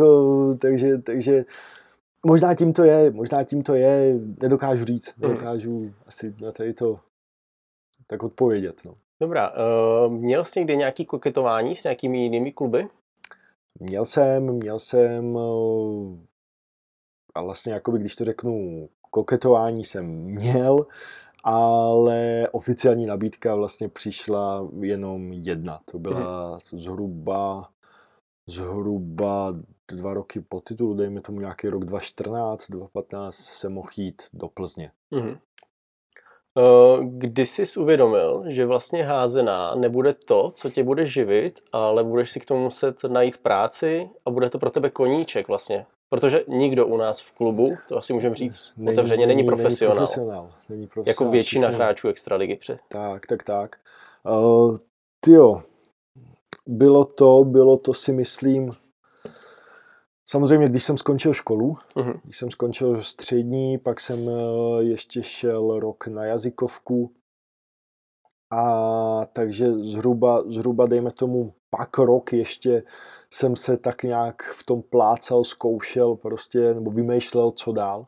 takže, 0.59 0.99
takže 0.99 1.45
možná 2.27 2.55
tím 2.55 2.73
to 2.73 2.85
je, 2.85 3.11
možná 3.11 3.45
tím 3.45 3.63
to 3.63 3.75
je, 3.75 4.15
nedokážu 4.43 4.85
říct, 4.85 5.15
hmm. 5.17 5.29
nedokážu 5.29 5.71
hmm. 5.71 5.95
asi 6.07 6.35
na 6.43 6.53
tady 6.53 6.75
to 6.75 7.01
tak 8.07 8.23
odpovědět, 8.23 8.83
no. 8.85 8.95
Dobrá, 9.21 9.51
uh, 9.51 10.13
měl 10.13 10.45
jsi 10.45 10.61
někdy 10.61 10.77
nějaký 10.77 11.05
koketování 11.05 11.77
s 11.77 11.85
nějakými 11.85 12.23
jinými 12.23 12.53
kluby? 12.53 12.89
Měl 13.81 14.05
jsem, 14.05 14.53
měl 14.53 14.79
jsem 14.79 15.37
uh, 15.37 16.17
a 17.35 17.43
vlastně 17.43 17.73
jakoby, 17.73 17.99
když 17.99 18.17
to 18.17 18.25
řeknu, 18.25 18.89
koketování 19.11 19.85
jsem 19.85 20.07
měl, 20.07 20.87
ale 21.45 22.49
oficiální 22.53 23.07
nabídka 23.07 23.55
vlastně 23.55 23.89
přišla 23.89 24.69
jenom 24.81 25.33
jedna. 25.33 25.81
To 25.85 25.99
byla 25.99 26.59
mm-hmm. 26.59 26.79
zhruba 26.79 27.69
zhruba 28.47 29.55
dva 29.89 30.15
roky 30.15 30.41
po 30.41 30.61
titulu, 30.61 30.95
dejme 30.95 31.21
tomu 31.21 31.41
nějaký 31.41 31.69
rok 31.69 31.85
2014, 31.85 32.71
2015, 32.71 33.37
se 33.37 33.69
mohl 33.69 33.89
jít 33.97 34.23
do 34.33 34.49
Plzně. 34.49 34.91
Mm-hmm. 35.13 35.39
Kdy 37.09 37.47
jsi 37.47 37.81
uvědomil, 37.81 38.45
že 38.47 38.67
vlastně 38.67 39.05
házená 39.05 39.75
nebude 39.75 40.15
to, 40.15 40.51
co 40.51 40.71
tě 40.71 40.85
bude 40.85 41.07
živit, 41.07 41.61
ale 41.73 42.05
budeš 42.05 42.33
si 42.33 42.41
k 42.41 42.47
tomu 42.47 42.63
muset 42.63 43.05
najít 43.05 43.39
práci 43.39 44.11
a 44.25 44.31
bude 44.31 44.51
to 44.51 44.59
pro 44.59 44.71
tebe 44.71 44.91
koníček 44.91 45.49
vlastně? 45.49 45.87
Protože 46.13 46.45
nikdo 46.49 46.87
u 46.87 46.97
nás 46.97 47.21
v 47.21 47.33
klubu, 47.33 47.67
to 47.89 47.97
asi 47.97 48.13
můžeme 48.13 48.35
říct 48.35 48.73
není, 48.77 48.99
otevřeně, 48.99 49.27
není, 49.27 49.37
není 49.37 49.47
profesionál. 49.47 49.97
Není 49.97 50.07
profesionál. 50.07 50.53
Není 50.69 50.87
profesionál 50.87 51.09
jako 51.09 51.31
většina 51.31 51.69
všichni. 51.69 51.77
hráčů 51.77 52.09
extraligy. 52.09 52.57
Pře. 52.57 52.79
Tak, 52.89 53.27
tak, 53.27 53.43
tak. 53.43 53.77
Uh, 54.25 54.77
tyjo, 55.21 55.63
bylo 56.67 57.05
to, 57.05 57.45
bylo 57.45 57.77
to 57.77 57.95
si 57.95 58.13
myslím, 58.13 58.73
samozřejmě, 60.29 60.69
když 60.69 60.85
jsem 60.85 60.99
skončil 60.99 61.35
školu, 61.35 61.77
uh-huh. 61.97 62.21
když 62.25 62.39
jsem 62.39 62.51
skončil 62.51 63.03
střední, 63.03 63.79
pak 63.79 64.01
jsem 64.01 64.27
uh, 64.27 64.81
ještě 64.81 65.23
šel 65.23 65.81
rok 65.81 66.07
na 66.07 66.25
jazykovku, 66.25 67.13
a 68.51 69.27
takže 69.33 69.73
zhruba, 69.73 70.43
zhruba 70.47 70.87
dejme 70.87 71.11
tomu 71.11 71.55
pak 71.77 71.99
rok 71.99 72.33
ještě 72.33 72.83
jsem 73.31 73.57
se 73.57 73.77
tak 73.77 74.03
nějak 74.03 74.43
v 74.43 74.65
tom 74.65 74.83
plácal, 74.83 75.45
zkoušel 75.45 76.17
prostě, 76.17 76.75
nebo 76.75 76.91
vymýšlel, 76.91 77.51
co 77.51 77.73
dál. 77.73 78.07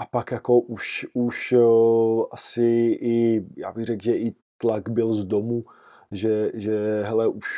A 0.00 0.06
pak 0.06 0.30
jako 0.30 0.60
už, 0.60 1.06
už 1.14 1.52
uh, 1.52 2.24
asi 2.30 2.98
i, 3.00 3.46
já 3.56 3.72
bych 3.72 3.84
řekl, 3.84 4.02
že 4.02 4.16
i 4.16 4.34
tlak 4.58 4.88
byl 4.88 5.14
z 5.14 5.24
domu, 5.24 5.64
že, 6.10 6.50
že 6.54 7.02
hele, 7.02 7.28
už 7.28 7.48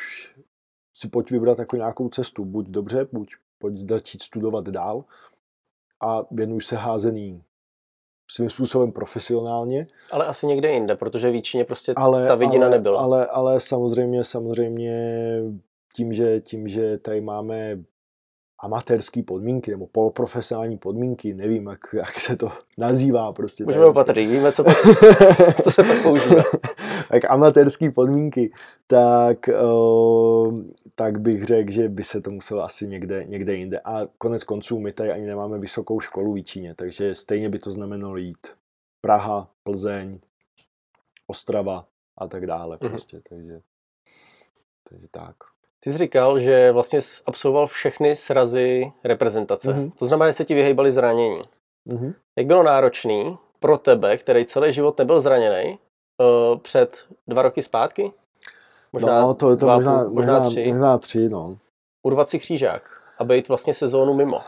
si 0.92 1.08
pojď 1.08 1.30
vybrat 1.30 1.58
jako 1.58 1.76
nějakou 1.76 2.08
cestu. 2.08 2.44
Buď 2.44 2.68
dobře, 2.68 3.08
buď 3.12 3.34
pojď 3.58 3.88
začít 3.88 4.22
studovat 4.22 4.68
dál 4.68 5.04
a 6.00 6.22
věnuj 6.30 6.62
se 6.62 6.76
házený 6.76 7.42
svým 8.28 8.50
způsobem 8.50 8.92
profesionálně. 8.92 9.86
Ale 10.10 10.26
asi 10.26 10.46
někde 10.46 10.72
jinde, 10.72 10.96
protože 10.96 11.30
většině 11.30 11.64
prostě 11.64 11.92
ale, 11.96 12.26
ta 12.26 12.34
vidina 12.34 12.66
ale, 12.66 12.76
nebyla. 12.76 13.00
Ale, 13.00 13.26
ale 13.26 13.60
samozřejmě, 13.60 14.24
samozřejmě 14.24 15.22
tím, 15.94 16.12
že, 16.12 16.40
tím, 16.40 16.68
že 16.68 16.98
tady 16.98 17.20
máme 17.20 17.78
amatérské 18.64 19.22
podmínky 19.22 19.70
nebo 19.70 19.86
poloprofesionální 19.86 20.78
podmínky, 20.78 21.34
nevím, 21.34 21.66
jak, 21.66 21.80
jak 21.92 22.20
se 22.20 22.36
to 22.36 22.52
nazývá. 22.78 23.32
Prostě 23.32 23.64
Můžeme 23.64 23.84
opatrný, 23.84 24.26
víme, 24.26 24.52
co, 24.52 24.64
pak, 24.64 24.76
co 25.62 25.70
se 25.70 25.82
pak 25.82 26.02
používá. 26.02 26.42
tak 27.10 27.30
amatérské 27.30 27.90
podmínky, 27.90 28.52
tak, 28.86 29.38
uh, 29.62 30.62
tak 30.94 31.20
bych 31.20 31.44
řekl, 31.44 31.70
že 31.72 31.88
by 31.88 32.04
se 32.04 32.20
to 32.20 32.30
muselo 32.30 32.62
asi 32.62 32.86
někde, 32.86 33.24
někde 33.24 33.54
jinde. 33.54 33.80
A 33.84 34.06
konec 34.18 34.44
konců 34.44 34.80
my 34.80 34.92
tady 34.92 35.12
ani 35.12 35.26
nemáme 35.26 35.58
vysokou 35.58 36.00
školu 36.00 36.34
v 36.34 36.42
Číně, 36.42 36.74
takže 36.74 37.14
stejně 37.14 37.48
by 37.48 37.58
to 37.58 37.70
znamenalo 37.70 38.16
jít 38.16 38.46
Praha, 39.00 39.50
Plzeň, 39.62 40.18
Ostrava 41.26 41.86
a 42.18 42.28
tak 42.28 42.46
dále. 42.46 42.76
Mm-hmm. 42.76 42.88
Prostě, 42.88 43.20
takže, 43.28 43.60
takže 44.88 45.08
tak. 45.10 45.53
Ty 45.84 45.92
jsi 45.92 45.98
říkal, 45.98 46.40
že 46.40 46.72
vlastně 46.72 47.00
absolvoval 47.26 47.66
všechny 47.66 48.16
srazy 48.16 48.92
reprezentace. 49.04 49.72
Mm-hmm. 49.72 49.90
To 49.98 50.06
znamená, 50.06 50.30
že 50.30 50.32
se 50.32 50.44
ti 50.44 50.54
vyhejbali 50.54 50.92
zranění. 50.92 51.40
Mm-hmm. 51.88 52.14
Jak 52.38 52.46
bylo 52.46 52.62
náročný 52.62 53.38
pro 53.60 53.78
tebe, 53.78 54.16
který 54.16 54.44
celý 54.44 54.72
život 54.72 54.98
nebyl 54.98 55.20
zraněný, 55.20 55.78
uh, 56.20 56.58
před 56.58 57.04
dva 57.26 57.42
roky 57.42 57.62
zpátky? 57.62 58.12
Možná 58.92 59.20
no, 59.20 59.34
to 59.34 59.50
je 59.50 59.56
to 59.56 59.64
dva, 59.66 59.74
možná, 59.74 59.96
možná, 59.96 60.10
možná, 60.10 60.50
tři. 60.50 60.66
Možná 60.68 60.98
tři, 60.98 61.28
no. 61.28 61.58
Urvat 62.06 62.28
si 62.28 62.38
křížák 62.38 62.82
a 63.18 63.24
být 63.24 63.48
vlastně 63.48 63.74
sezónu 63.74 64.14
mimo. 64.14 64.40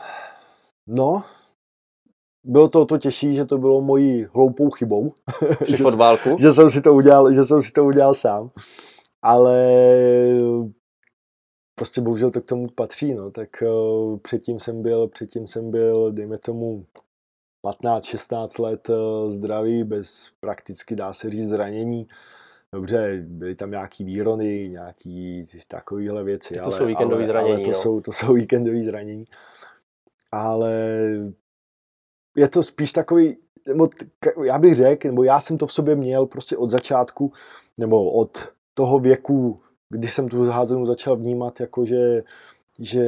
No, 0.87 1.23
bylo 2.43 2.67
to 2.67 2.85
to 2.85 2.97
těžší, 2.97 3.35
že 3.35 3.45
to 3.45 3.57
bylo 3.57 3.81
mojí 3.81 4.27
hloupou 4.33 4.69
chybou. 4.69 5.13
Že, 5.67 5.83
že, 6.37 6.51
jsem 6.51 6.69
si 6.69 6.81
to 6.81 6.93
udělal, 6.93 7.33
že 7.33 7.43
jsem 7.43 7.61
si 7.61 7.71
to 7.71 7.85
udělal 7.85 8.13
sám. 8.13 8.49
Ale 9.21 9.59
prostě 11.79 12.01
bohužel 12.01 12.31
to 12.31 12.41
k 12.41 12.45
tomu 12.45 12.67
patří, 12.67 13.13
no, 13.13 13.31
tak 13.31 13.63
uh, 13.67 14.17
předtím 14.17 14.59
jsem 14.59 14.81
byl, 14.81 15.07
předtím 15.07 15.47
jsem 15.47 15.71
byl, 15.71 16.11
dejme 16.11 16.37
tomu, 16.37 16.85
15-16 17.63 18.63
let 18.63 18.89
uh, 18.89 19.31
zdravý, 19.31 19.83
bez 19.83 20.31
prakticky, 20.39 20.95
dá 20.95 21.13
se 21.13 21.29
říct, 21.29 21.49
zranění. 21.49 22.07
Dobře, 22.73 23.23
byly 23.27 23.55
tam 23.55 23.71
nějaký 23.71 24.03
výrony, 24.03 24.69
nějaký 24.69 25.45
takovéhle 25.67 26.23
věci. 26.23 26.53
To 26.53 26.63
ale, 26.63 26.77
jsou 26.77 26.85
víkendové 26.85 27.27
zranění. 27.27 27.55
Ale 27.55 27.63
to, 27.63 27.69
no. 27.69 27.73
jsou, 27.73 28.01
to 28.01 28.11
jsou 28.11 28.33
víkendové 28.33 28.83
zranění. 28.83 29.25
Ale 30.31 30.73
je 32.35 32.47
to 32.47 32.63
spíš 32.63 32.93
takový, 32.93 33.37
nebo 33.67 33.89
já 34.43 34.59
bych 34.59 34.75
řekl, 34.75 35.07
nebo 35.07 35.23
já 35.23 35.41
jsem 35.41 35.57
to 35.57 35.67
v 35.67 35.73
sobě 35.73 35.95
měl 35.95 36.25
prostě 36.25 36.57
od 36.57 36.69
začátku, 36.69 37.33
nebo 37.77 38.11
od 38.11 38.37
toho 38.73 38.99
věku, 38.99 39.61
kdy 39.89 40.07
jsem 40.07 40.27
tu 40.27 40.43
házenu 40.45 40.85
začal 40.85 41.15
vnímat, 41.15 41.59
jako 41.59 41.85
že, 41.85 42.23
že 42.79 43.05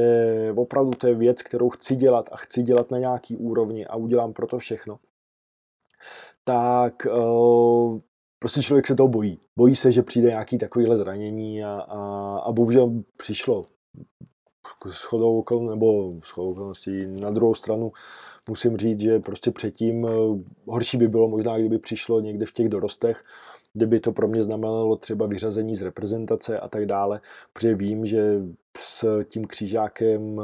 opravdu 0.56 0.92
to 0.92 1.08
je 1.08 1.16
věc, 1.16 1.42
kterou 1.42 1.70
chci 1.70 1.96
dělat 1.96 2.30
a 2.32 2.38
chci 2.38 2.64
dělat 2.64 2.92
na 2.92 2.98
nějaký 2.98 3.38
úrovni 3.38 3.86
a 3.86 3.96
udělám 3.96 4.34
pro 4.34 4.48
to 4.48 4.60
všechno, 4.60 5.00
tak 6.44 7.08
uh, 7.12 8.00
prostě 8.40 8.62
člověk 8.62 8.88
se 8.88 8.96
toho 8.96 9.10
bojí. 9.10 9.40
Bojí 9.56 9.76
se, 9.76 9.92
že 9.92 10.04
přijde 10.04 10.28
nějaký 10.28 10.58
takovýhle 10.58 10.98
zranění 10.98 11.64
a, 11.64 11.72
a, 11.72 12.00
a 12.40 12.52
bohužel 12.52 13.04
přišlo 13.18 13.66
shodou 14.88 15.40
okolností, 15.40 15.70
nebo 15.70 16.12
shodou 16.12 16.52
okolností 16.52 17.06
na 17.08 17.32
druhou 17.32 17.56
stranu 17.56 17.92
musím 18.50 18.78
říct, 18.78 19.00
že 19.00 19.20
prostě 19.20 19.52
předtím 19.52 20.08
horší 20.68 20.98
by 20.98 21.08
bylo 21.08 21.28
možná, 21.28 21.58
kdyby 21.58 21.78
přišlo 21.78 22.20
někde 22.20 22.46
v 22.46 22.52
těch 22.52 22.70
dorostech, 22.70 23.24
kdyby 23.74 24.00
to 24.00 24.12
pro 24.12 24.28
mě 24.28 24.44
znamenalo 24.44 24.96
třeba 24.96 25.26
vyřazení 25.26 25.76
z 25.76 25.82
reprezentace 25.82 26.60
a 26.60 26.68
tak 26.68 26.86
dále, 26.86 27.22
protože 27.54 27.76
vím, 27.76 28.06
že 28.06 28.42
s 28.78 29.24
tím 29.24 29.46
křížákem 29.46 30.42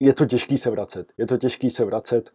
je 0.00 0.14
to 0.14 0.26
těžký 0.26 0.58
se 0.58 0.70
vracet. 0.70 1.12
Je 1.18 1.26
to 1.26 1.36
těžký 1.36 1.70
se 1.70 1.84
vracet, 1.84 2.30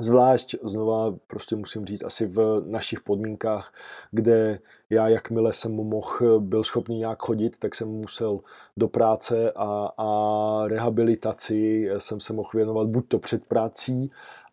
Zvlášť, 0.00 0.54
znova 0.62 1.14
prostě 1.26 1.56
musím 1.56 1.86
říct, 1.86 2.04
asi 2.04 2.26
v 2.26 2.62
našich 2.66 3.00
podmínkách, 3.00 3.74
kde 4.10 4.58
já, 4.90 5.08
jakmile 5.08 5.52
jsem 5.52 5.72
mohl, 5.72 6.40
byl 6.40 6.64
schopný 6.64 6.98
nějak 6.98 7.22
chodit, 7.22 7.58
tak 7.58 7.74
jsem 7.74 7.88
musel 7.88 8.40
do 8.76 8.88
práce 8.88 9.52
a, 9.56 9.88
a 9.98 10.68
rehabilitaci 10.68 11.88
jsem 11.98 12.20
se 12.20 12.32
mohl 12.32 12.50
věnovat 12.54 12.88
buď 12.88 13.08
to 13.08 13.18
před 13.18 13.46
prací, 13.46 14.10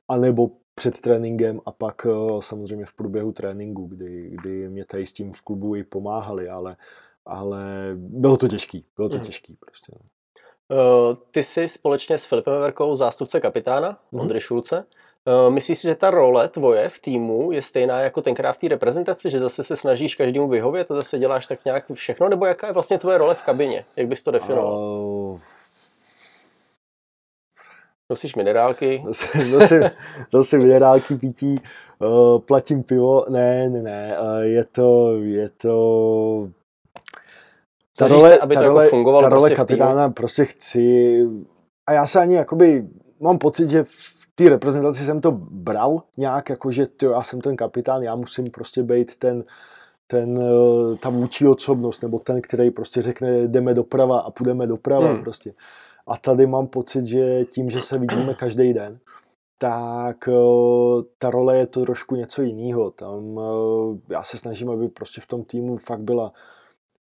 anebo 0.08 0.52
před 0.80 1.02
tréninkem 1.02 1.62
a 1.65 1.72
pak 1.72 2.08
eh, 2.10 2.12
samozřejmě 2.39 2.86
v 2.86 2.94
průběhu 2.94 3.32
tréninku, 3.32 3.86
kdy, 3.86 4.30
kdy 4.32 4.70
mě 4.70 4.86
tady 4.86 5.06
s 5.06 5.13
tím 5.13 5.34
v 5.34 5.42
klubu 5.42 5.76
i 5.76 5.84
pomáhali, 5.84 6.50
ale, 6.50 6.76
ale 7.26 7.92
bylo 7.96 8.38
to 8.38 8.48
těžký, 8.48 8.86
bylo 8.96 9.10
to 9.10 9.18
mm. 9.18 9.24
těžký 9.24 9.58
prostě. 9.60 9.92
Uh, 10.70 11.15
ty 11.32 11.44
jsi 11.44 11.70
společně 11.70 12.18
s 12.18 12.26
Filipem 12.26 12.60
Verkou 12.60 12.96
zástupce 12.96 13.39
kapitána, 13.39 14.00
mm. 14.12 14.20
Ondry 14.20 14.39
Šulce. 14.39 14.86
Uh, 15.26 15.54
myslíš 15.54 15.80
si, 15.80 15.88
že 15.88 15.96
ta 15.96 16.10
role 16.10 16.50
tvoje 16.50 16.89
v 16.89 17.00
týmu 17.00 17.52
je 17.52 17.62
stejná 17.62 18.00
jako 18.00 18.22
tenkrát 18.22 18.54
v 18.54 18.58
té 18.58 18.68
reprezentaci, 18.68 19.30
že 19.30 19.39
zase 19.39 19.63
se 19.63 19.76
snažíš 19.76 20.15
každému 20.15 20.48
vyhovět 20.48 20.92
a 20.92 20.96
zase 20.96 21.20
děláš 21.20 21.48
tak 21.48 21.65
nějak 21.65 21.92
všechno, 21.94 22.30
nebo 22.30 22.46
jaká 22.46 22.68
je 22.68 22.74
vlastně 22.74 22.98
tvoje 22.98 23.18
role 23.18 23.36
v 23.36 23.44
kabině? 23.44 23.86
Jak 23.96 24.08
bys 24.08 24.24
to 24.24 24.32
definoval? 24.32 24.74
Uh... 24.74 25.39
Nosíš 28.10 28.36
minerálky? 28.36 29.02
Nosím, 29.06 29.52
nosím, 29.52 29.82
nosím 30.34 30.60
minerálky, 30.60 31.15
pití, 31.15 31.62
uh, 32.00 32.39
platím 32.39 32.84
pivo, 32.84 33.26
ne, 33.30 33.69
ne, 33.69 33.82
ne, 33.82 34.17
uh, 34.19 34.39
je 34.39 34.65
to, 34.65 35.17
je 35.22 35.50
to... 35.50 36.50
Ta 37.98 38.08
role, 38.08 38.30
se, 38.30 38.39
aby 38.39 38.56
ta 38.56 38.60
to 38.60 38.63
jako 38.63 38.74
role, 38.74 38.84
jako 38.86 38.95
fungovalo 38.95 39.22
ta 39.22 39.30
role 39.30 39.50
prostě 39.50 39.56
kapitána 39.56 40.10
prostě 40.10 40.45
chci, 40.45 41.28
a 41.88 41.93
já 41.93 42.08
se 42.08 42.19
ani 42.19 42.36
jakoby, 42.36 42.88
mám 43.19 43.38
pocit, 43.38 43.69
že 43.69 43.84
v 43.84 44.28
té 44.36 44.50
reprezentaci 44.50 45.04
jsem 45.04 45.22
to 45.22 45.32
bral 45.52 46.02
nějak, 46.17 46.50
jako 46.50 46.72
že 46.72 46.88
tyjo, 46.88 47.12
já 47.12 47.24
jsem 47.24 47.41
ten 47.41 47.56
kapitán, 47.56 48.04
já 48.04 48.15
musím 48.15 48.52
prostě 48.52 48.84
být 48.84 49.15
ten, 49.15 49.43
ten, 50.08 50.39
eh, 50.41 50.98
ta 50.98 51.10
vůči 51.10 51.48
osobnost, 51.48 52.02
nebo 52.02 52.19
ten, 52.19 52.41
který 52.41 52.72
prostě 52.72 53.02
řekne, 53.02 53.48
jdeme 53.48 53.74
doprava 53.74 54.19
a 54.19 54.32
půjdeme 54.32 54.67
doprava 54.67 55.08
hmm. 55.08 55.24
prostě. 55.24 55.54
A 56.10 56.17
tady 56.17 56.48
mám 56.48 56.67
pocit, 56.67 57.06
že 57.06 57.45
tím, 57.45 57.69
že 57.69 57.82
se 57.82 57.98
vidíme 57.98 58.34
každý 58.34 58.74
den, 58.74 59.00
tak 59.58 60.28
eh, 60.28 60.34
ta 61.17 61.30
role 61.30 61.58
je 61.58 61.67
to 61.67 61.82
trošku 61.82 62.15
něco 62.15 62.41
jiného. 62.41 62.91
Tam 62.91 63.39
eh, 63.39 64.13
já 64.13 64.24
se 64.24 64.38
snažím, 64.38 64.69
aby 64.69 64.88
prostě 64.88 65.22
v 65.22 65.28
tom 65.28 65.43
týmu 65.43 65.78
fakt 65.78 66.02
byla 66.02 66.34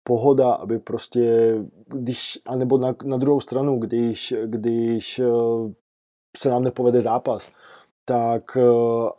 pohoda, 0.04 0.52
aby 0.52 0.80
prostě, 0.80 1.56
když, 1.88 2.40
anebo 2.46 2.78
na, 2.78 2.96
na 3.04 3.18
druhou 3.18 3.40
stranu, 3.40 3.80
když, 3.80 4.34
když 4.46 5.22
se 6.38 6.50
nám 6.50 6.64
nepovede 6.64 7.02
zápas, 7.02 7.52
tak 8.06 8.58
eh, 8.58 8.62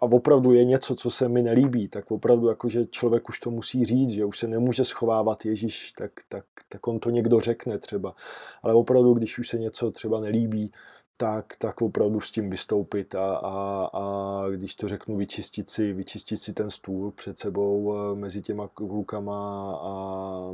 a 0.01 0.03
opravdu 0.03 0.53
je 0.53 0.64
něco, 0.64 0.94
co 0.94 1.11
se 1.11 1.29
mi 1.29 1.42
nelíbí, 1.42 1.88
tak 1.88 2.11
opravdu 2.11 2.49
jakože 2.49 2.87
člověk 2.87 3.29
už 3.29 3.40
to 3.40 3.51
musí 3.51 3.85
říct, 3.85 4.11
že 4.11 4.25
už 4.25 4.38
se 4.38 4.46
nemůže 4.46 4.85
schovávat 4.85 5.44
Ježíš, 5.44 5.92
tak, 5.92 6.12
tak, 6.29 6.44
tak 6.68 6.87
on 6.88 7.01
to 7.01 7.11
někdo 7.11 7.40
řekne 7.40 7.79
třeba. 7.79 8.14
Ale 8.62 8.75
opravdu, 8.75 9.14
když 9.14 9.38
už 9.38 9.49
se 9.49 9.59
něco 9.59 9.90
třeba 9.90 10.20
nelíbí, 10.20 10.72
tak, 11.16 11.57
tak 11.59 11.83
opravdu 11.83 12.20
s 12.20 12.31
tím 12.31 12.51
vystoupit 12.51 13.14
a, 13.14 13.37
a, 13.37 13.90
a 13.92 14.42
když 14.51 14.75
to 14.75 14.88
řeknu, 14.88 15.16
vyčistit 15.16 15.70
si, 15.70 15.92
vyčistit 15.92 16.40
si 16.40 16.53
ten 16.53 16.70
stůl 16.70 17.11
před 17.12 17.38
sebou 17.38 17.94
eh, 17.94 18.16
mezi 18.16 18.42
těma 18.42 18.68
klukama 18.68 19.72
a 19.83 20.53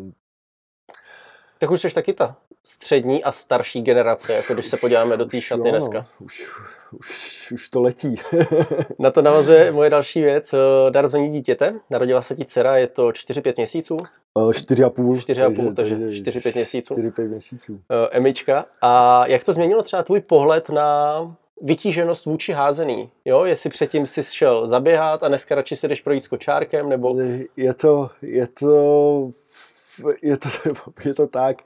tak 1.62 1.70
už 1.70 1.80
jsi 1.80 1.94
taky 1.94 2.12
ta 2.12 2.36
střední 2.64 3.24
a 3.24 3.32
starší 3.32 3.82
generace, 3.82 4.32
jako 4.32 4.54
když 4.54 4.68
se 4.68 4.76
podíváme 4.76 5.16
do 5.16 5.26
té 5.26 5.40
šatny 5.40 5.68
jo, 5.68 5.72
dneska. 5.72 6.06
Už, 6.20 6.50
už, 6.92 7.52
už 7.52 7.68
to 7.68 7.82
letí. 7.82 8.16
Na 8.98 9.10
to 9.10 9.22
navazuje 9.22 9.72
moje 9.72 9.90
další 9.90 10.20
věc. 10.20 10.54
Darzení 10.90 11.32
dítěte. 11.32 11.74
Narodila 11.90 12.22
se 12.22 12.36
ti 12.36 12.44
dcera, 12.44 12.76
je 12.76 12.86
to 12.86 13.08
4-5 13.08 13.54
měsíců? 13.56 13.96
4,5. 14.36 15.16
4,5, 15.16 15.74
takže 15.74 15.96
4-5 15.96 16.54
měsíců. 16.54 16.94
4-5 16.94 17.28
měsíců. 17.28 17.80
Emička. 18.10 18.66
A 18.80 19.24
jak 19.26 19.44
to 19.44 19.52
změnilo 19.52 19.82
třeba 19.82 20.02
tvůj 20.02 20.20
pohled 20.20 20.68
na 20.68 21.18
vytíženost 21.60 22.26
vůči 22.26 22.52
házený. 22.52 23.10
Jo, 23.24 23.44
jestli 23.44 23.70
předtím 23.70 24.06
si 24.06 24.22
šel 24.22 24.66
zaběhat 24.66 25.22
a 25.22 25.28
dneska 25.28 25.54
radši 25.54 25.76
se 25.76 25.88
jdeš 25.88 26.00
projít 26.00 26.24
s 26.24 26.28
kočárkem, 26.28 26.88
nebo... 26.88 27.16
Je 27.56 27.74
to, 27.74 28.10
je 28.22 28.46
to 28.46 29.32
je 30.22 30.36
to, 30.36 30.48
je 31.04 31.14
to 31.14 31.26
tak, 31.26 31.62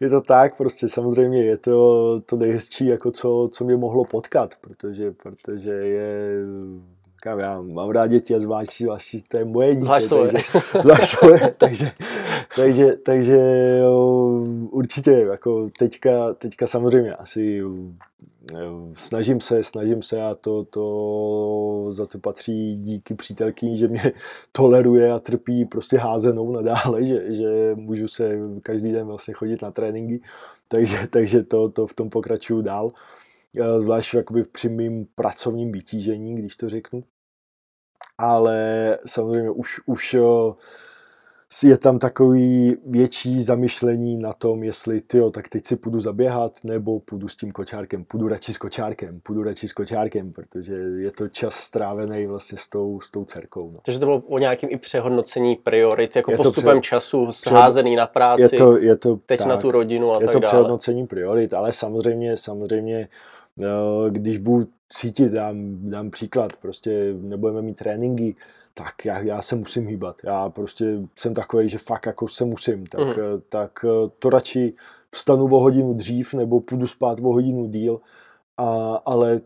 je 0.00 0.10
to 0.10 0.20
tak, 0.20 0.56
prostě 0.56 0.88
samozřejmě 0.88 1.44
je 1.44 1.56
to 1.56 2.20
to 2.20 2.36
nejhezčí, 2.36 2.86
jako 2.86 3.10
co, 3.10 3.50
co 3.52 3.64
mě 3.64 3.76
mohlo 3.76 4.04
potkat, 4.04 4.54
protože, 4.60 5.10
protože 5.10 5.72
je, 5.72 6.44
říkám, 7.26 7.38
já 7.38 7.60
mám 7.60 7.90
rád 7.90 8.06
děti 8.06 8.34
a 8.34 8.40
zvlášť, 8.40 8.82
zvlášť 8.82 9.28
to 9.28 9.36
je 9.36 9.44
moje 9.44 9.74
dítě, 9.74 9.84
zvlášť 9.84 10.08
takže, 10.08 10.38
zvlášť 10.82 11.04
svoje, 11.04 11.54
takže, 11.58 11.92
takže, 12.56 12.96
takže 13.04 13.38
určitě, 14.70 15.10
jako 15.10 15.70
teďka, 15.78 16.34
teďka 16.34 16.66
samozřejmě 16.66 17.14
asi 17.14 17.62
snažím 18.92 19.40
se, 19.40 19.62
snažím 19.62 20.02
se 20.02 20.22
a 20.22 20.34
to, 20.34 20.64
to 20.64 21.86
za 21.90 22.06
to 22.06 22.18
patří 22.18 22.76
díky 22.76 23.14
přítelkyni, 23.14 23.76
že 23.76 23.88
mě 23.88 24.12
toleruje 24.52 25.12
a 25.12 25.18
trpí 25.18 25.64
prostě 25.64 25.98
házenou 25.98 26.52
nadále, 26.52 27.06
že, 27.06 27.32
že 27.32 27.74
můžu 27.74 28.08
se 28.08 28.38
každý 28.62 28.92
den 28.92 29.06
vlastně 29.06 29.34
chodit 29.34 29.62
na 29.62 29.70
tréninky, 29.70 30.20
takže, 30.68 30.98
takže 31.10 31.42
to, 31.42 31.68
to 31.68 31.86
v 31.86 31.94
tom 31.94 32.10
pokračuju 32.10 32.62
dál, 32.62 32.92
zvlášť 33.78 34.14
jakoby 34.14 34.44
při 34.44 34.68
mým 34.68 35.06
pracovním 35.14 35.72
vytížení, 35.72 36.34
když 36.34 36.56
to 36.56 36.68
řeknu. 36.68 37.04
Ale 38.18 38.98
samozřejmě 39.06 39.50
už, 39.50 39.80
už 39.86 40.16
je 41.64 41.78
tam 41.78 41.98
takový 41.98 42.76
větší 42.86 43.42
zamyšlení 43.42 44.16
na 44.16 44.32
tom, 44.32 44.62
jestli 44.62 45.00
ty 45.00 45.20
tak 45.30 45.48
teď 45.48 45.66
si 45.66 45.76
půjdu 45.76 46.00
zaběhat, 46.00 46.52
nebo 46.64 47.00
půjdu 47.00 47.28
s 47.28 47.36
tím 47.36 47.52
kočárkem, 47.52 48.04
půjdu 48.04 48.28
radši 48.28 48.52
s 48.52 48.58
kočárkem, 48.58 49.20
půjdu 49.22 49.42
radši 49.42 49.68
s 49.68 49.72
kočárkem, 49.72 50.32
protože 50.32 50.74
je 50.74 51.10
to 51.10 51.28
čas 51.28 51.54
strávený 51.54 52.26
vlastně 52.26 52.58
s 52.58 52.68
tou, 52.68 53.00
s 53.00 53.10
tou 53.10 53.24
dcerkou. 53.24 53.70
No. 53.70 53.80
Takže 53.84 53.98
to 53.98 54.06
bylo 54.06 54.22
o 54.28 54.38
nějakém 54.38 54.70
i 54.72 54.76
přehodnocení 54.76 55.56
priorit, 55.56 56.16
jako 56.16 56.30
je 56.30 56.36
postupem 56.36 56.80
pře- 56.80 56.88
času, 56.88 57.30
sházený 57.30 57.96
na 57.96 58.06
práci, 58.06 58.42
je 58.42 58.48
to, 58.48 58.78
je 58.78 58.96
to, 58.96 59.16
teď 59.26 59.38
tak, 59.38 59.48
na 59.48 59.56
tu 59.56 59.70
rodinu 59.70 60.12
a 60.12 60.18
je 60.20 60.26
tak 60.26 60.32
to 60.32 60.38
dále. 60.38 60.50
přehodnocení 60.50 61.06
priorit, 61.06 61.54
ale 61.54 61.72
samozřejmě, 61.72 62.36
samozřejmě 62.36 63.08
eh, 63.62 64.10
když 64.10 64.38
budu 64.38 64.66
cítit, 64.88 65.32
dám, 65.32 65.90
dám 65.90 66.10
příklad, 66.10 66.56
prostě 66.56 67.14
nebudeme 67.20 67.62
mít 67.62 67.76
tréninky, 67.76 68.36
tak 68.74 69.04
já, 69.04 69.18
já 69.18 69.42
se 69.42 69.56
musím 69.56 69.86
hýbat. 69.86 70.16
Já 70.24 70.48
prostě 70.48 70.98
jsem 71.18 71.34
takový, 71.34 71.68
že 71.68 71.78
fakt 71.78 72.06
jako 72.06 72.28
se 72.28 72.44
musím. 72.44 72.86
Tak, 72.86 73.16
mm. 73.16 73.40
tak 73.48 73.84
eh, 73.84 74.10
to 74.18 74.30
radši 74.30 74.74
vstanu 75.10 75.44
o 75.44 75.58
hodinu 75.60 75.94
dřív 75.94 76.34
nebo 76.34 76.60
půjdu 76.60 76.86
spát 76.86 77.18
o 77.20 77.32
hodinu 77.32 77.66
díl, 77.66 78.00
a, 78.56 78.94
ale 79.04 79.40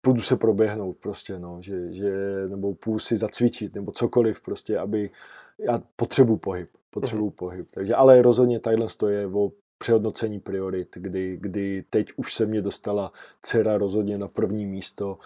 půjdu 0.00 0.22
se 0.22 0.36
proběhnout 0.36 0.96
prostě, 0.96 1.38
no, 1.38 1.58
že, 1.62 1.92
že, 1.92 2.12
nebo 2.48 2.74
půjdu 2.74 2.98
si 2.98 3.16
zacvičit, 3.16 3.74
nebo 3.74 3.92
cokoliv 3.92 4.40
prostě, 4.40 4.78
aby, 4.78 5.10
já 5.58 5.82
potřebuji 5.96 6.36
pohyb, 6.36 6.68
potřebuji 6.90 7.24
mm. 7.24 7.30
pohyb. 7.30 7.66
Takže, 7.74 7.94
ale 7.94 8.22
rozhodně 8.22 8.60
tadyhle 8.60 8.86
je 9.08 9.26
o 9.26 9.50
přehodnocení 9.80 10.40
priorit, 10.40 10.88
kdy, 10.94 11.38
kdy 11.40 11.84
teď 11.90 12.06
už 12.16 12.34
se 12.34 12.46
mě 12.46 12.62
dostala 12.62 13.12
dcera 13.42 13.78
rozhodně 13.78 14.18
na 14.18 14.28
první 14.28 14.66
místo, 14.66 15.18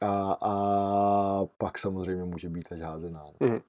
a, 0.00 0.36
a 0.40 1.46
pak 1.58 1.78
samozřejmě 1.78 2.24
může 2.24 2.48
být 2.48 2.72
až 2.72 2.80
házená. 2.80 3.26
Mm. 3.40 3.60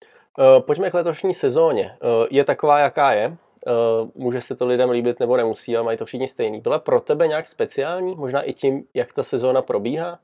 Pojďme 0.59 0.91
k 0.91 0.93
letošní 0.93 1.33
sezóně. 1.33 1.97
Uh, 2.03 2.27
je 2.31 2.43
taková, 2.43 2.79
jaká 2.79 3.11
je? 3.11 3.27
Uh, 3.27 4.09
může 4.15 4.41
se 4.41 4.55
to 4.55 4.65
lidem 4.65 4.89
líbit 4.89 5.19
nebo 5.19 5.37
nemusí, 5.37 5.75
ale 5.75 5.85
mají 5.85 5.97
to 5.97 6.05
všichni 6.05 6.27
stejný. 6.27 6.61
Byla 6.61 6.79
pro 6.79 7.01
tebe 7.01 7.27
nějak 7.27 7.47
speciální? 7.47 8.15
Možná 8.15 8.41
i 8.41 8.53
tím, 8.53 8.83
jak 8.93 9.13
ta 9.13 9.23
sezóna 9.23 9.61
probíhá? 9.61 10.19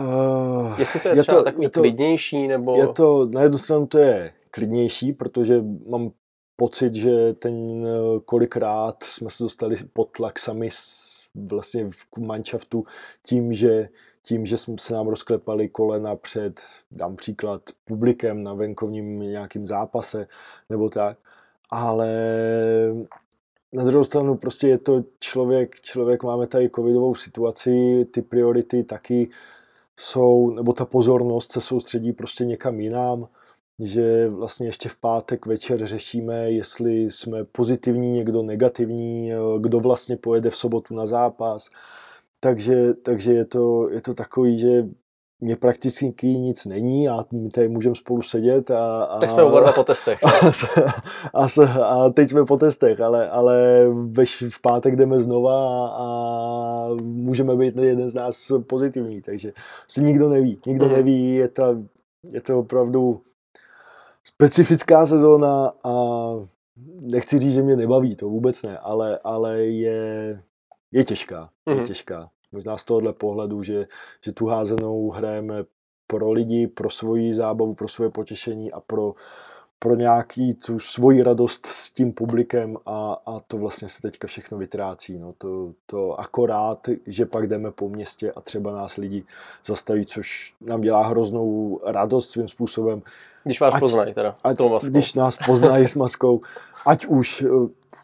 Uh, 0.00 0.78
Jestli 0.78 1.00
to 1.00 1.08
je, 1.08 1.16
je 1.16 1.22
třeba 1.22 1.38
to, 1.38 1.44
takový 1.44 1.64
je 1.64 1.70
to, 1.70 1.80
klidnější, 1.80 2.48
nebo... 2.48 2.76
Je 2.76 2.86
to, 2.86 3.26
na 3.26 3.42
jednu 3.42 3.58
stranu 3.58 3.86
to 3.86 3.98
je 3.98 4.32
klidnější, 4.50 5.12
protože 5.12 5.62
mám 5.88 6.10
pocit, 6.56 6.94
že 6.94 7.32
ten 7.32 7.86
kolikrát 8.24 9.02
jsme 9.02 9.30
se 9.30 9.42
dostali 9.42 9.76
pod 9.92 10.10
tlak 10.16 10.38
sami 10.38 10.68
vlastně 11.34 11.90
v 11.90 12.18
manšaftu 12.18 12.84
tím, 13.22 13.52
že, 13.52 13.88
tím, 14.22 14.46
že 14.46 14.58
jsme 14.58 14.74
se 14.78 14.94
nám 14.94 15.06
rozklepali 15.06 15.68
kolena 15.68 16.16
před, 16.16 16.60
dám 16.90 17.16
příklad, 17.16 17.62
publikem 17.84 18.42
na 18.42 18.54
venkovním 18.54 19.18
nějakým 19.18 19.66
zápase 19.66 20.26
nebo 20.70 20.88
tak, 20.90 21.18
ale 21.70 22.08
na 23.72 23.84
druhou 23.84 24.04
stranu 24.04 24.36
prostě 24.36 24.68
je 24.68 24.78
to 24.78 25.04
člověk, 25.20 25.80
člověk 25.80 26.22
máme 26.22 26.46
tady 26.46 26.70
covidovou 26.70 27.14
situaci, 27.14 28.06
ty 28.10 28.22
priority 28.22 28.84
taky 28.84 29.30
jsou, 29.96 30.50
nebo 30.50 30.72
ta 30.72 30.84
pozornost 30.84 31.52
se 31.52 31.60
soustředí 31.60 32.12
prostě 32.12 32.44
někam 32.44 32.80
jinam, 32.80 33.28
že 33.78 34.28
vlastně 34.28 34.66
ještě 34.66 34.88
v 34.88 34.96
pátek 34.96 35.46
večer 35.46 35.86
řešíme, 35.86 36.50
jestli 36.50 37.10
jsme 37.10 37.44
pozitivní, 37.44 38.10
někdo 38.10 38.42
negativní, 38.42 39.30
kdo 39.58 39.80
vlastně 39.80 40.16
pojede 40.16 40.50
v 40.50 40.56
sobotu 40.56 40.94
na 40.94 41.06
zápas. 41.06 41.70
Takže, 42.40 42.94
takže 42.94 43.32
je, 43.32 43.44
to, 43.44 43.88
je 43.90 44.00
to 44.00 44.14
takový, 44.14 44.58
že 44.58 44.84
mě 45.40 45.56
prakticky 45.56 46.26
nic 46.26 46.64
není 46.64 47.08
a 47.08 47.24
my 47.32 47.50
tady 47.50 47.68
můžeme 47.68 47.94
spolu 47.94 48.22
sedět. 48.22 48.70
A, 48.70 49.04
a, 49.04 49.18
tak 49.18 49.30
jsme 49.30 49.42
oba 49.42 49.72
po 49.72 49.84
testech. 49.84 50.18
A, 51.34 51.46
a, 51.62 51.84
a, 51.84 52.10
teď 52.10 52.28
jsme 52.28 52.44
po 52.44 52.56
testech, 52.56 53.00
ale, 53.00 53.30
ale 53.30 53.86
veš, 54.10 54.44
v 54.48 54.60
pátek 54.60 54.96
jdeme 54.96 55.20
znova 55.20 55.88
a, 55.88 56.04
a 56.04 56.88
můžeme 57.02 57.56
být 57.56 57.76
jeden 57.76 58.08
z 58.08 58.14
nás 58.14 58.52
pozitivní, 58.66 59.22
takže 59.22 59.52
si 59.88 60.02
nikdo 60.02 60.28
neví. 60.28 60.60
Nikdo 60.66 60.86
mm. 60.86 60.92
neví, 60.92 61.34
je, 61.34 61.48
ta, 61.48 61.76
je 62.30 62.40
to 62.40 62.58
opravdu 62.58 63.20
specifická 64.24 65.06
sezóna 65.06 65.72
a 65.84 65.94
nechci 67.00 67.38
říct, 67.38 67.54
že 67.54 67.62
mě 67.62 67.76
nebaví, 67.76 68.16
to 68.16 68.28
vůbec 68.28 68.62
ne, 68.62 68.78
ale, 68.78 69.18
ale 69.24 69.58
je, 69.64 70.42
je 70.92 71.04
těžká. 71.04 71.50
Je 71.68 71.74
mm. 71.74 71.86
těžká. 71.86 72.30
Možná 72.52 72.78
z 72.78 72.84
tohohle 72.84 73.12
pohledu, 73.12 73.62
že, 73.62 73.86
že 74.24 74.32
tu 74.32 74.46
házenou 74.46 75.10
hrajeme 75.10 75.64
pro 76.06 76.32
lidi, 76.32 76.66
pro 76.66 76.90
svoji 76.90 77.34
zábavu, 77.34 77.74
pro 77.74 77.88
svoje 77.88 78.10
potěšení 78.10 78.72
a 78.72 78.80
pro, 78.80 79.14
pro 79.84 79.94
nějaký 79.94 80.54
tu 80.54 80.78
svoji 80.78 81.22
radost 81.22 81.66
s 81.66 81.92
tím 81.92 82.12
publikem 82.12 82.76
a, 82.86 83.16
a 83.26 83.40
to 83.40 83.58
vlastně 83.58 83.88
se 83.88 84.02
teďka 84.02 84.26
všechno 84.28 84.58
vytrácí. 84.58 85.18
No. 85.18 85.34
To, 85.38 85.72
to 85.86 86.20
akorát, 86.20 86.88
že 87.06 87.26
pak 87.26 87.46
jdeme 87.46 87.70
po 87.70 87.88
městě 87.88 88.32
a 88.32 88.40
třeba 88.40 88.72
nás 88.72 88.96
lidi 88.96 89.24
zastaví, 89.64 90.06
což 90.06 90.54
nám 90.60 90.80
dělá 90.80 91.06
hroznou 91.06 91.80
radost 91.86 92.30
svým 92.30 92.48
způsobem. 92.48 93.02
Když 93.44 93.60
vás 93.60 93.74
ať, 93.74 93.80
poznají 93.80 94.14
teda 94.14 94.36
ať, 94.44 94.54
s 94.54 94.56
tou 94.56 94.68
maskou. 94.68 94.90
Když 94.90 95.14
nás 95.14 95.36
poznají 95.46 95.88
s 95.88 95.94
maskou, 95.94 96.40
ať 96.86 97.06
už 97.06 97.44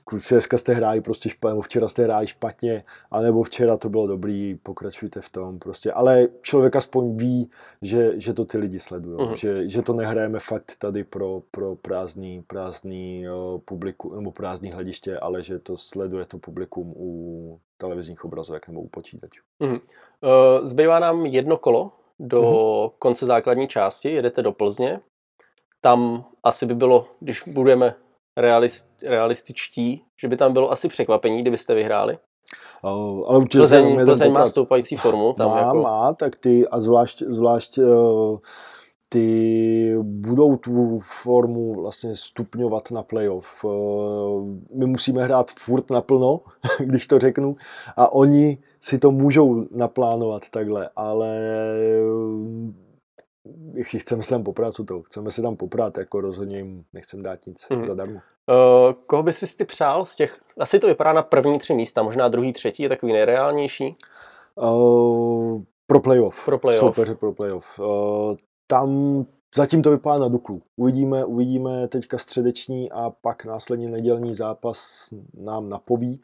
kluci, 0.04 0.34
dneska 0.34 0.58
jste 0.58 0.74
hráli 0.74 1.00
prostě 1.00 1.28
špatně, 1.28 1.50
nebo 1.52 1.62
včera 1.62 1.88
jste 1.88 2.02
hráli 2.02 2.26
špatně, 2.26 2.84
anebo 3.10 3.42
včera 3.42 3.76
to 3.76 3.88
bylo 3.88 4.06
dobrý, 4.06 4.54
pokračujte 4.62 5.20
v 5.20 5.28
tom 5.28 5.58
prostě. 5.58 5.92
Ale 5.92 6.28
člověk 6.42 6.76
aspoň 6.76 7.16
ví, 7.16 7.50
že, 7.82 8.20
že 8.20 8.34
to 8.34 8.44
ty 8.44 8.58
lidi 8.58 8.80
sledují, 8.80 9.18
uh-huh. 9.18 9.34
že, 9.34 9.68
že 9.68 9.82
to 9.82 9.92
nehrajeme 9.92 10.38
fakt 10.40 10.72
tady 10.78 11.04
pro, 11.04 11.42
pro 11.50 11.76
prázdný, 11.76 12.42
prázdný 12.42 13.24
uh, 13.28 13.60
publiku, 13.60 14.14
nebo 14.14 14.32
prázdný 14.32 14.72
hlediště, 14.72 15.18
ale 15.18 15.42
že 15.42 15.58
to 15.58 15.76
sleduje 15.76 16.24
to 16.24 16.38
publikum 16.38 16.94
u 16.96 17.60
televizních 17.78 18.24
obrazovek 18.24 18.68
nebo 18.68 18.80
u 18.80 18.88
počítačů. 18.88 19.42
Uh-huh. 19.60 19.80
Uh, 19.80 20.64
zbývá 20.64 20.98
nám 20.98 21.26
jedno 21.26 21.56
kolo 21.56 21.92
do 22.18 22.42
uh-huh. 22.42 22.92
konce 22.98 23.26
základní 23.26 23.68
části, 23.68 24.10
jedete 24.10 24.42
do 24.42 24.52
Plzně. 24.52 25.00
Tam 25.80 26.24
asi 26.42 26.66
by 26.66 26.74
bylo, 26.74 27.06
když 27.20 27.42
budeme 27.46 27.94
realist, 28.36 28.88
realističtí, 29.02 30.04
že 30.20 30.28
by 30.28 30.36
tam 30.36 30.52
bylo 30.52 30.72
asi 30.72 30.88
překvapení, 30.88 31.40
kdybyste 31.40 31.74
vyhráli? 31.74 32.18
Uh, 32.82 33.24
ale 33.28 33.38
určitě 33.38 33.58
Plzeň, 33.58 34.04
Plzeň 34.04 34.32
má 34.32 34.48
stoupající 34.48 34.96
formu. 34.96 35.32
Tam 35.32 35.48
má, 35.48 35.58
jako... 35.58 35.82
má, 35.82 36.12
tak 36.12 36.36
ty 36.36 36.68
a 36.68 36.80
zvlášť, 36.80 37.22
zvlášť 37.22 37.78
uh, 37.78 38.38
ty 39.12 39.94
budou 40.02 40.56
tu 40.56 41.00
formu 41.22 41.82
vlastně 41.82 42.16
stupňovat 42.16 42.90
na 42.90 43.02
playoff. 43.02 43.64
My 44.74 44.86
musíme 44.86 45.24
hrát 45.24 45.50
furt 45.50 45.90
naplno, 45.90 46.40
když 46.78 47.06
to 47.06 47.18
řeknu, 47.18 47.56
a 47.96 48.12
oni 48.12 48.58
si 48.80 48.98
to 48.98 49.10
můžou 49.10 49.64
naplánovat 49.70 50.48
takhle, 50.50 50.90
ale 50.96 51.40
chceme 53.82 54.22
se 54.22 54.30
tam 54.30 54.44
poprat, 54.44 54.74
to, 54.86 55.02
chceme 55.02 55.30
se 55.30 55.42
tam 55.42 55.56
poprat, 55.56 55.98
jako 55.98 56.20
rozhodně 56.20 56.56
jim 56.56 56.84
nechcem 56.92 57.22
dát 57.22 57.46
nic 57.46 57.66
mm. 57.70 57.84
zadarmo. 57.84 58.14
Uh, 58.14 58.92
koho 59.06 59.22
bys 59.22 59.38
si 59.38 59.56
ty 59.56 59.64
přál 59.64 60.04
z 60.04 60.16
těch, 60.16 60.40
asi 60.58 60.78
to 60.78 60.86
vypadá 60.86 61.12
na 61.12 61.22
první 61.22 61.58
tři 61.58 61.74
místa, 61.74 62.02
možná 62.02 62.28
druhý, 62.28 62.52
třetí 62.52 62.82
je 62.82 62.88
takový 62.88 63.12
nejreálnější? 63.12 63.94
Uh, 64.56 65.62
pro 65.86 66.00
playoff. 66.00 66.44
Pro 66.44 66.58
playoff. 66.58 66.80
Soupeře 66.80 67.14
pro 67.14 67.32
playoff. 67.32 67.78
Uh, 67.78 68.36
tam 68.66 69.24
zatím 69.54 69.82
to 69.82 69.90
vypadá 69.90 70.18
na 70.18 70.28
Duklu. 70.28 70.62
Uvidíme, 70.76 71.24
uvidíme 71.24 71.88
teďka 71.88 72.18
středeční 72.18 72.92
a 72.92 73.10
pak 73.22 73.44
následně 73.44 73.88
nedělní 73.88 74.34
zápas 74.34 75.08
nám 75.34 75.68
napoví. 75.68 76.22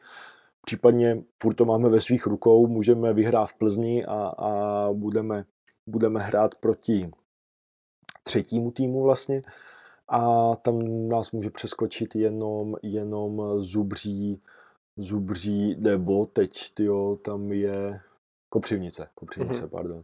Případně 0.64 1.22
furt 1.42 1.54
to 1.54 1.64
máme 1.64 1.88
ve 1.88 2.00
svých 2.00 2.26
rukou, 2.26 2.66
můžeme 2.66 3.12
vyhrát 3.12 3.48
v 3.48 3.58
Plzni 3.58 4.04
a, 4.04 4.34
a 4.38 4.88
budeme 4.92 5.44
budeme 5.86 6.20
hrát 6.20 6.54
proti 6.54 7.10
třetímu 8.22 8.70
týmu 8.70 9.02
vlastně 9.02 9.42
a 10.08 10.56
tam 10.56 11.08
nás 11.08 11.32
může 11.32 11.50
přeskočit 11.50 12.16
jenom, 12.16 12.76
jenom 12.82 13.60
Zubří, 13.62 14.42
Zubří 14.96 15.76
nebo 15.78 16.26
teď 16.26 16.74
tyjo, 16.74 17.16
tam 17.16 17.52
je 17.52 18.00
Kopřivnice, 18.48 19.08
Kopřivnice, 19.14 19.62
mm-hmm. 19.62 19.68
pardon. 19.68 20.02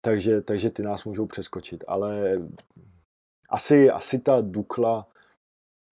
Takže, 0.00 0.40
takže 0.40 0.70
ty 0.70 0.82
nás 0.82 1.04
můžou 1.04 1.26
přeskočit, 1.26 1.84
ale 1.86 2.42
asi, 3.50 3.90
asi 3.90 4.18
ta 4.18 4.40
Dukla 4.40 5.06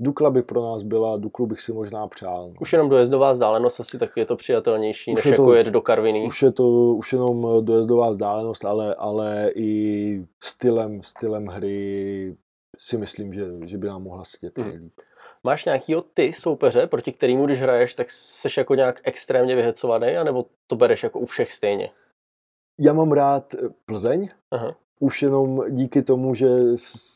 Dukla 0.00 0.30
by 0.30 0.42
pro 0.42 0.62
nás 0.62 0.82
byla, 0.82 1.16
Duklu 1.16 1.46
bych 1.46 1.60
si 1.60 1.72
možná 1.72 2.08
přál. 2.08 2.52
Už 2.60 2.72
jenom 2.72 2.88
dojezdová 2.88 3.32
vzdálenost 3.32 3.80
asi 3.80 3.98
tak 3.98 4.10
je 4.16 4.26
to 4.26 4.36
přijatelnější, 4.36 5.12
už 5.12 5.16
než 5.16 5.24
je 5.24 5.36
to, 5.36 5.42
jako 5.42 5.54
jet 5.54 5.66
do 5.66 5.80
Karviní. 5.80 6.26
Už 6.26 6.42
je 6.42 6.52
to 6.52 6.68
už 6.94 7.12
jenom 7.12 7.64
dojezdová 7.64 8.10
vzdálenost, 8.10 8.64
ale, 8.64 8.94
ale 8.94 9.50
i 9.54 10.24
stylem, 10.42 11.02
stylem 11.02 11.46
hry 11.46 12.36
si 12.78 12.98
myslím, 12.98 13.32
že, 13.32 13.46
že 13.64 13.78
by 13.78 13.86
nám 13.86 14.02
mohla 14.02 14.24
sedět 14.24 14.58
hmm. 14.58 14.68
nejlíp. 14.68 14.92
Máš 15.44 15.64
nějakýho 15.64 16.02
ty 16.02 16.32
soupeře, 16.32 16.86
proti 16.86 17.12
kterému, 17.12 17.46
když 17.46 17.60
hraješ, 17.60 17.94
tak 17.94 18.10
seš 18.10 18.56
jako 18.56 18.74
nějak 18.74 19.00
extrémně 19.04 19.56
vyhecovaný, 19.56 20.16
anebo 20.16 20.46
to 20.66 20.76
bereš 20.76 21.02
jako 21.02 21.18
u 21.18 21.26
všech 21.26 21.52
stejně? 21.52 21.90
Já 22.80 22.92
mám 22.92 23.12
rád 23.12 23.54
Plzeň, 23.86 24.28
Aha 24.50 24.76
už 25.02 25.22
jenom 25.22 25.64
díky 25.70 26.02
tomu, 26.02 26.34
že 26.34 26.48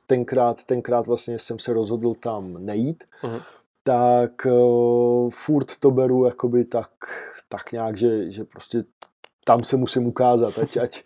tenkrát, 0.06 0.64
tenkrát 0.64 1.06
vlastně 1.06 1.38
jsem 1.38 1.58
se 1.58 1.72
rozhodl 1.72 2.14
tam 2.14 2.56
nejít, 2.58 3.04
uh-huh. 3.22 3.40
tak 3.82 4.46
uh, 4.46 5.30
furt 5.30 5.76
to 5.80 5.90
beru 5.90 6.24
jakoby 6.24 6.64
tak, 6.64 6.90
tak 7.48 7.72
nějak, 7.72 7.96
že, 7.96 8.30
že 8.30 8.44
prostě 8.44 8.84
tam 9.44 9.64
se 9.64 9.76
musím 9.76 10.06
ukázat, 10.06 10.58
ať, 10.58 10.76
ať, 10.76 11.02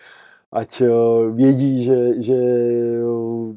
ať 0.53 0.81
uh, 0.81 1.37
vědí, 1.37 1.85
že, 1.85 2.23
že 2.23 2.39
uh, 3.05 3.55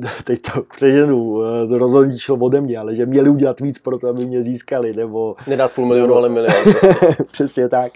teď 0.24 0.40
to 0.54 0.62
přeženu, 0.62 1.38
to 1.68 1.78
rozhodnutí 1.78 2.18
šlo 2.18 2.36
ode 2.36 2.60
mě, 2.60 2.78
ale 2.78 2.94
že 2.94 3.06
měli 3.06 3.30
udělat 3.30 3.60
víc 3.60 3.78
pro 3.78 3.98
to, 3.98 4.08
aby 4.08 4.26
mě 4.26 4.42
získali, 4.42 4.92
nebo... 4.92 5.36
Nedát 5.46 5.72
půl 5.72 5.86
milionu, 5.86 6.06
nebo, 6.06 6.18
ale 6.18 6.28
milion. 6.28 6.62
Prostě. 6.62 7.24
Přesně 7.30 7.68
tak. 7.68 7.92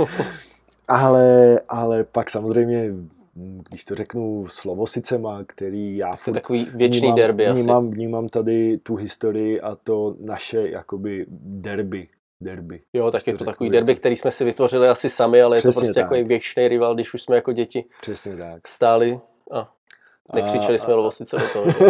Ale, 0.88 1.61
ale 1.68 2.05
pak 2.05 2.31
samozřejmě 2.31 2.90
když 3.68 3.85
to 3.85 3.94
řeknu 3.94 4.47
slovosicema, 4.49 5.44
který 5.47 5.97
já 5.97 6.16
to 6.25 6.31
je 6.31 6.35
takový 6.35 6.64
věčný 6.75 7.01
vnímám, 7.01 7.16
derby 7.16 7.53
vnímám, 7.53 7.87
asi. 7.87 7.94
vnímám 7.94 8.29
tady 8.29 8.79
tu 8.79 8.94
historii 8.94 9.61
a 9.61 9.75
to 9.75 10.16
naše 10.20 10.68
jakoby 10.68 11.27
derby. 11.40 12.09
derby 12.40 12.81
jo, 12.92 13.11
tak 13.11 13.27
je 13.27 13.35
to 13.35 13.44
takový 13.44 13.70
derby, 13.70 13.94
který 13.94 14.16
jsme 14.16 14.31
si 14.31 14.44
vytvořili 14.44 14.88
asi 14.88 15.11
sami, 15.11 15.42
ale 15.42 15.57
Přesně 15.57 15.68
je 15.68 15.73
to 15.75 15.81
prostě 15.81 16.01
tak. 16.01 16.12
jako 16.12 16.29
věčný 16.29 16.68
rival, 16.68 16.94
když 16.94 17.14
už 17.14 17.23
jsme 17.23 17.37
jako 17.37 17.53
děti 17.53 17.85
Přesně 18.01 18.37
tak. 18.37 18.68
stáli 18.68 19.20
a 19.53 19.73
nekřičeli 20.35 20.75
a, 20.75 20.79
jsme 20.79 20.94
lovosice 20.94 21.37
do 21.37 21.49
toho. 21.53 21.66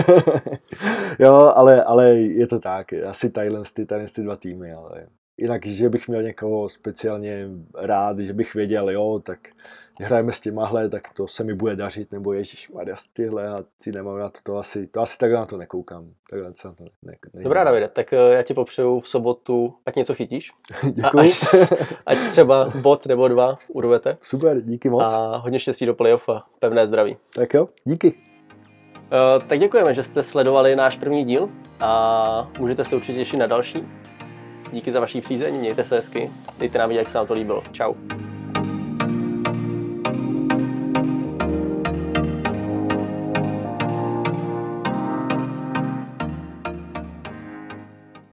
jo, 1.19 1.53
ale, 1.55 1.85
ale 1.85 2.15
je 2.15 2.47
to 2.47 2.61
tak. 2.61 2.93
Asi 2.93 3.31
Thailand, 3.31 3.73
ty, 3.73 3.87
ty 4.15 4.23
dva 4.23 4.37
týmy, 4.37 4.73
ale 4.73 5.07
jinak, 5.37 5.67
že 5.67 5.89
bych 5.89 6.09
měl 6.09 6.23
někoho 6.23 6.69
speciálně 6.69 7.49
rád, 7.79 8.19
že 8.19 8.33
bych 8.33 8.55
věděl, 8.55 8.91
jo, 8.91 9.21
tak 9.25 9.39
hrajeme 10.01 10.33
s 10.33 10.41
těmahle, 10.41 10.89
tak 10.89 11.03
to 11.15 11.27
se 11.27 11.45
mi 11.45 11.55
bude 11.55 11.77
dařit, 11.77 12.13
nebo 12.13 12.33
Ježíš 12.33 12.71
Maria, 12.71 12.97
tyhle 13.13 13.49
a 13.49 13.59
ty 13.85 13.93
nemám 13.93 14.19
na 14.19 14.31
to, 14.43 14.57
asi, 14.57 14.87
to 14.87 15.01
asi 15.01 15.19
takhle 15.19 15.39
na 15.39 15.47
to 15.47 15.57
nekoukám. 15.57 16.11
Takhle 16.31 16.55
se 16.55 16.69
na 16.69 16.75
to 16.75 16.85
ne, 16.85 17.15
ne, 17.35 17.43
Dobrá, 17.43 17.65
Davide, 17.65 17.89
tak 17.89 18.13
eh, 18.13 18.17
já 18.17 18.43
ti 18.43 18.55
popřeju 18.55 19.01
v 19.01 19.09
sobotu, 19.09 19.75
ať 19.87 19.97
něco 19.97 20.15
chytíš. 20.15 20.53
Děkuji. 20.91 21.21
Ať, 21.21 21.73
ať 22.07 22.19
třeba 22.31 22.73
bod 22.83 23.07
nebo 23.07 23.29
dva 23.29 23.57
urvete. 23.69 24.17
Super, 24.23 24.61
díky 24.61 24.91
moc. 24.91 25.03
A 25.03 25.37
hodně 25.37 25.59
štěstí 25.59 25.87
do 25.87 25.95
playoff 25.95 26.29
a 26.29 26.47
pevné 26.59 26.87
zdraví. 26.87 27.17
Tak 27.35 27.55
jo, 27.55 27.69
díky. 27.85 28.15
Uh, 29.05 29.49
tak 29.49 29.59
děkujeme, 29.59 29.95
že 29.95 30.03
jste 30.03 30.23
sledovali 30.23 30.77
náš 30.77 30.97
první 30.97 31.25
díl 31.25 31.49
a 31.81 32.51
můžete 32.59 32.85
se 32.85 32.97
určitě 32.97 33.19
těšit 33.19 33.39
na 33.39 33.47
další. 33.47 33.85
Díky 34.75 34.93
za 34.93 35.01
vaší 35.01 35.21
přízeň, 35.21 35.55
mějte 35.55 35.85
se 35.85 35.97
hezky, 35.97 36.31
dejte 36.59 36.79
nám 36.79 36.89
vědět, 36.89 37.01
jak 37.01 37.11
se 37.11 37.19
vám 37.19 37.27
to 37.27 37.35
líbilo. 37.35 37.63
Čau. 37.73 37.95